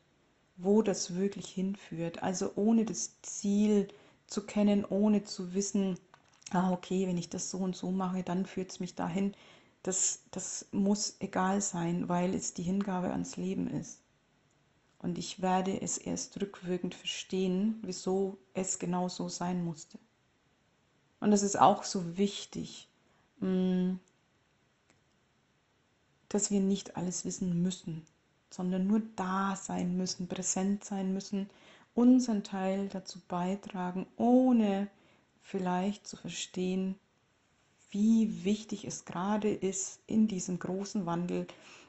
wo 0.57 0.81
das 0.81 1.15
wirklich 1.17 1.49
hinführt. 1.49 2.23
Also 2.23 2.53
ohne 2.57 2.87
das 2.87 3.21
Ziel 3.21 3.89
zu 4.27 4.47
kennen, 4.47 4.87
ohne 4.87 5.25
zu 5.25 5.53
wissen, 5.53 5.99
ah, 6.51 6.73
okay, 6.73 7.07
wenn 7.07 7.19
ich 7.19 7.29
das 7.29 7.51
so 7.51 7.59
und 7.59 7.77
so 7.77 7.91
mache, 7.91 8.23
dann 8.23 8.47
führt 8.47 8.71
es 8.71 8.81
mich 8.81 8.95
dahin. 8.95 9.35
Das, 9.83 10.21
das 10.31 10.67
muss 10.73 11.17
egal 11.21 11.61
sein, 11.61 12.09
weil 12.09 12.35
es 12.35 12.55
die 12.55 12.63
Hingabe 12.63 13.11
ans 13.11 13.37
Leben 13.37 13.69
ist. 13.69 14.01
Und 14.99 15.19
ich 15.19 15.41
werde 15.43 15.81
es 15.81 15.99
erst 15.99 16.41
rückwirkend 16.41 16.95
verstehen, 16.95 17.79
wieso 17.83 18.39
es 18.55 18.79
genau 18.79 19.09
so 19.09 19.29
sein 19.29 19.65
musste. 19.65 19.99
Und 21.21 21.31
das 21.31 21.43
ist 21.43 21.59
auch 21.59 21.85
so 21.85 22.17
wichtig, 22.17 22.89
mm, 23.41 23.95
dass 26.29 26.51
wir 26.51 26.61
nicht 26.61 26.97
alles 26.97 27.25
wissen 27.25 27.63
müssen, 27.63 28.05
sondern 28.51 28.87
nur 28.87 29.01
da 29.17 29.57
sein 29.57 29.97
müssen, 29.97 30.29
präsent 30.29 30.85
sein 30.85 31.13
müssen, 31.13 31.49
unseren 31.95 32.43
Teil 32.43 32.89
dazu 32.89 33.21
beitragen, 33.29 34.07
ohne 34.17 34.89
vielleicht 35.47 36.09
zu 36.09 36.17
verstehen, 36.17 36.99
wie 37.91 38.45
wichtig 38.45 38.85
es 38.85 39.05
gerade 39.05 39.53
ist 39.53 40.01
in 40.09 40.27
diesem 40.27 40.59
großen 40.59 41.07
Wandel, 41.07 41.47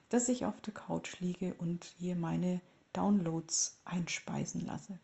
dass 0.09 0.29
ich 0.29 0.45
auf 0.45 0.61
der 0.61 0.75
Couch 0.75 1.19
liege 1.19 1.55
und 1.55 1.83
hier 1.97 2.15
meine 2.15 2.61
Downloads 2.93 3.79
einspeisen 3.83 4.63
lasse. 4.65 4.99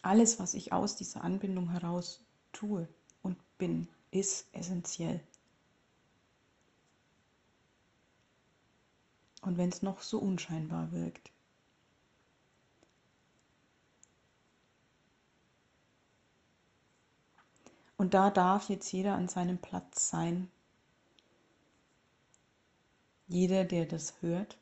Alles, 0.00 0.38
was 0.38 0.54
ich 0.54 0.72
aus 0.72 0.96
dieser 0.96 1.22
Anbindung 1.22 1.70
heraus 1.70 2.24
tue 2.52 2.88
und 3.22 3.36
bin, 3.58 3.88
ist 4.10 4.46
essentiell. 4.52 5.20
Und 9.42 9.58
wenn 9.58 9.68
es 9.68 9.82
noch 9.82 10.00
so 10.00 10.18
unscheinbar 10.18 10.92
wirkt. 10.92 11.33
Und 17.96 18.14
da 18.14 18.30
darf 18.30 18.68
jetzt 18.68 18.90
jeder 18.92 19.14
an 19.14 19.28
seinem 19.28 19.58
Platz 19.58 20.10
sein. 20.10 20.50
Jeder, 23.28 23.64
der 23.64 23.86
das 23.86 24.20
hört. 24.22 24.58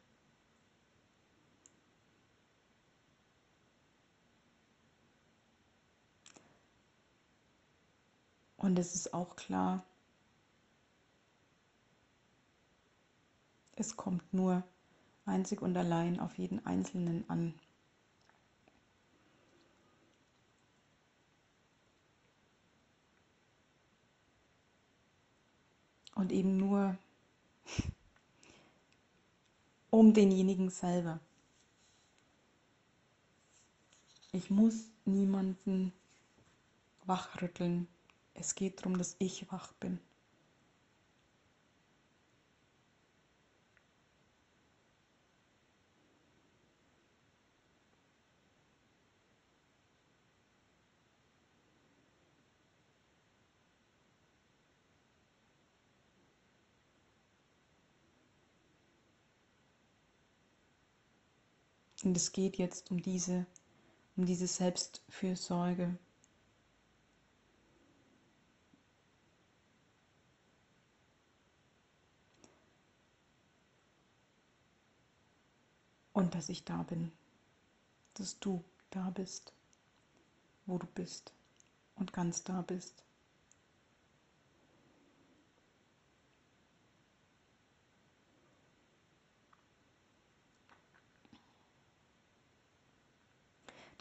Und 8.57 8.79
es 8.79 8.95
ist 8.95 9.13
auch 9.13 9.35
klar, 9.35 9.83
es 13.75 13.97
kommt 13.97 14.33
nur 14.33 14.63
einzig 15.25 15.63
und 15.63 15.77
allein 15.77 16.21
auf 16.21 16.39
jeden 16.39 16.65
Einzelnen 16.65 17.29
an. 17.29 17.55
Und 26.23 26.31
eben 26.31 26.57
nur 26.57 26.97
um 29.91 30.15
denjenigen 30.15 30.71
selber. 30.71 31.19
Ich 34.31 34.49
muss 34.49 34.85
niemanden 35.05 35.93
wachrütteln. 37.07 37.89
Es 38.35 38.55
geht 38.55 38.79
darum, 38.79 38.99
dass 38.99 39.17
ich 39.19 39.51
wach 39.51 39.73
bin. 39.73 39.99
Und 62.05 62.17
es 62.17 62.33
geht 62.33 62.59
jetzt 62.59 62.91
um 62.91 63.01
diese, 63.01 63.47
um 64.17 64.27
diese 64.27 64.47
Selbstfürsorge. 64.47 65.97
Und 76.13 76.35
dass 76.35 76.49
ich 76.49 76.65
da 76.65 76.83
bin, 76.83 77.11
dass 78.15 78.39
du 78.39 78.63
da 78.91 79.11
bist, 79.11 79.53
wo 80.67 80.79
du 80.79 80.87
bist 80.89 81.33
und 81.97 82.13
ganz 82.13 82.45
da 82.45 82.63
bist. 82.63 83.03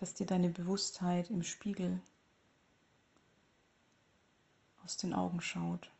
Dass 0.01 0.15
dir 0.15 0.25
deine 0.25 0.49
Bewusstheit 0.49 1.29
im 1.29 1.43
Spiegel 1.43 2.01
aus 4.83 4.97
den 4.97 5.13
Augen 5.13 5.41
schaut. 5.41 5.91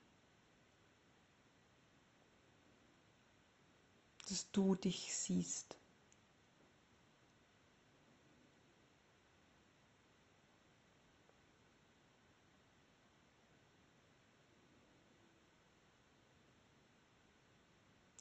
Dass 4.28 4.50
du 4.54 4.74
dich 4.74 5.16
siehst. 5.16 5.78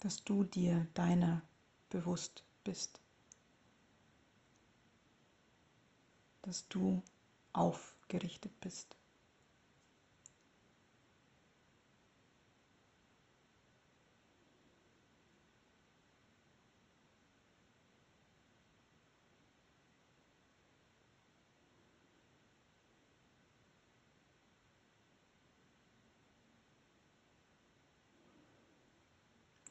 Dass 0.01 0.23
du 0.25 0.45
dir 0.45 0.87
deiner 0.93 1.41
bewusst 1.89 2.45
bist. 2.65 3.01
Dass 6.43 6.67
du 6.69 7.03
aufgerichtet 7.53 8.53
bist. 8.61 8.97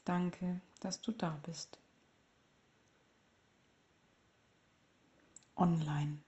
Danke, 0.04 0.60
dass 0.80 1.00
du 1.00 1.12
da 1.12 1.38
bist. 1.44 1.78
Online. 5.56 6.18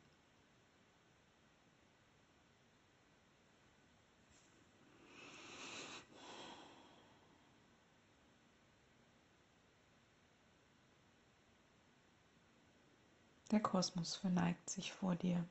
Der 13.53 13.61
Kosmos 13.61 14.17
verneigt 14.17 14.71
sich 14.71 14.95
vor 14.95 15.15
dir. 15.15 15.47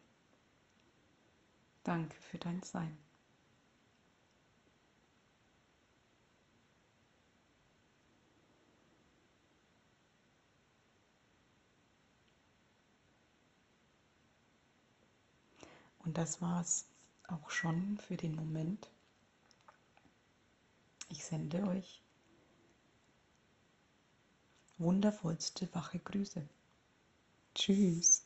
Danke 1.83 2.15
für 2.19 2.39
dein 2.39 2.63
Sein. 2.63 2.97
Und 15.99 16.17
das 16.17 16.41
war's 16.41 16.87
auch 17.27 17.51
schon 17.51 17.99
für 17.99 18.17
den 18.17 18.35
Moment. 18.35 18.89
Ich 21.09 21.23
sende 21.23 21.67
euch 21.67 22.01
wundervollste 24.79 25.71
wache 25.75 25.99
Grüße. 25.99 26.49
Tschüss. 27.55 28.25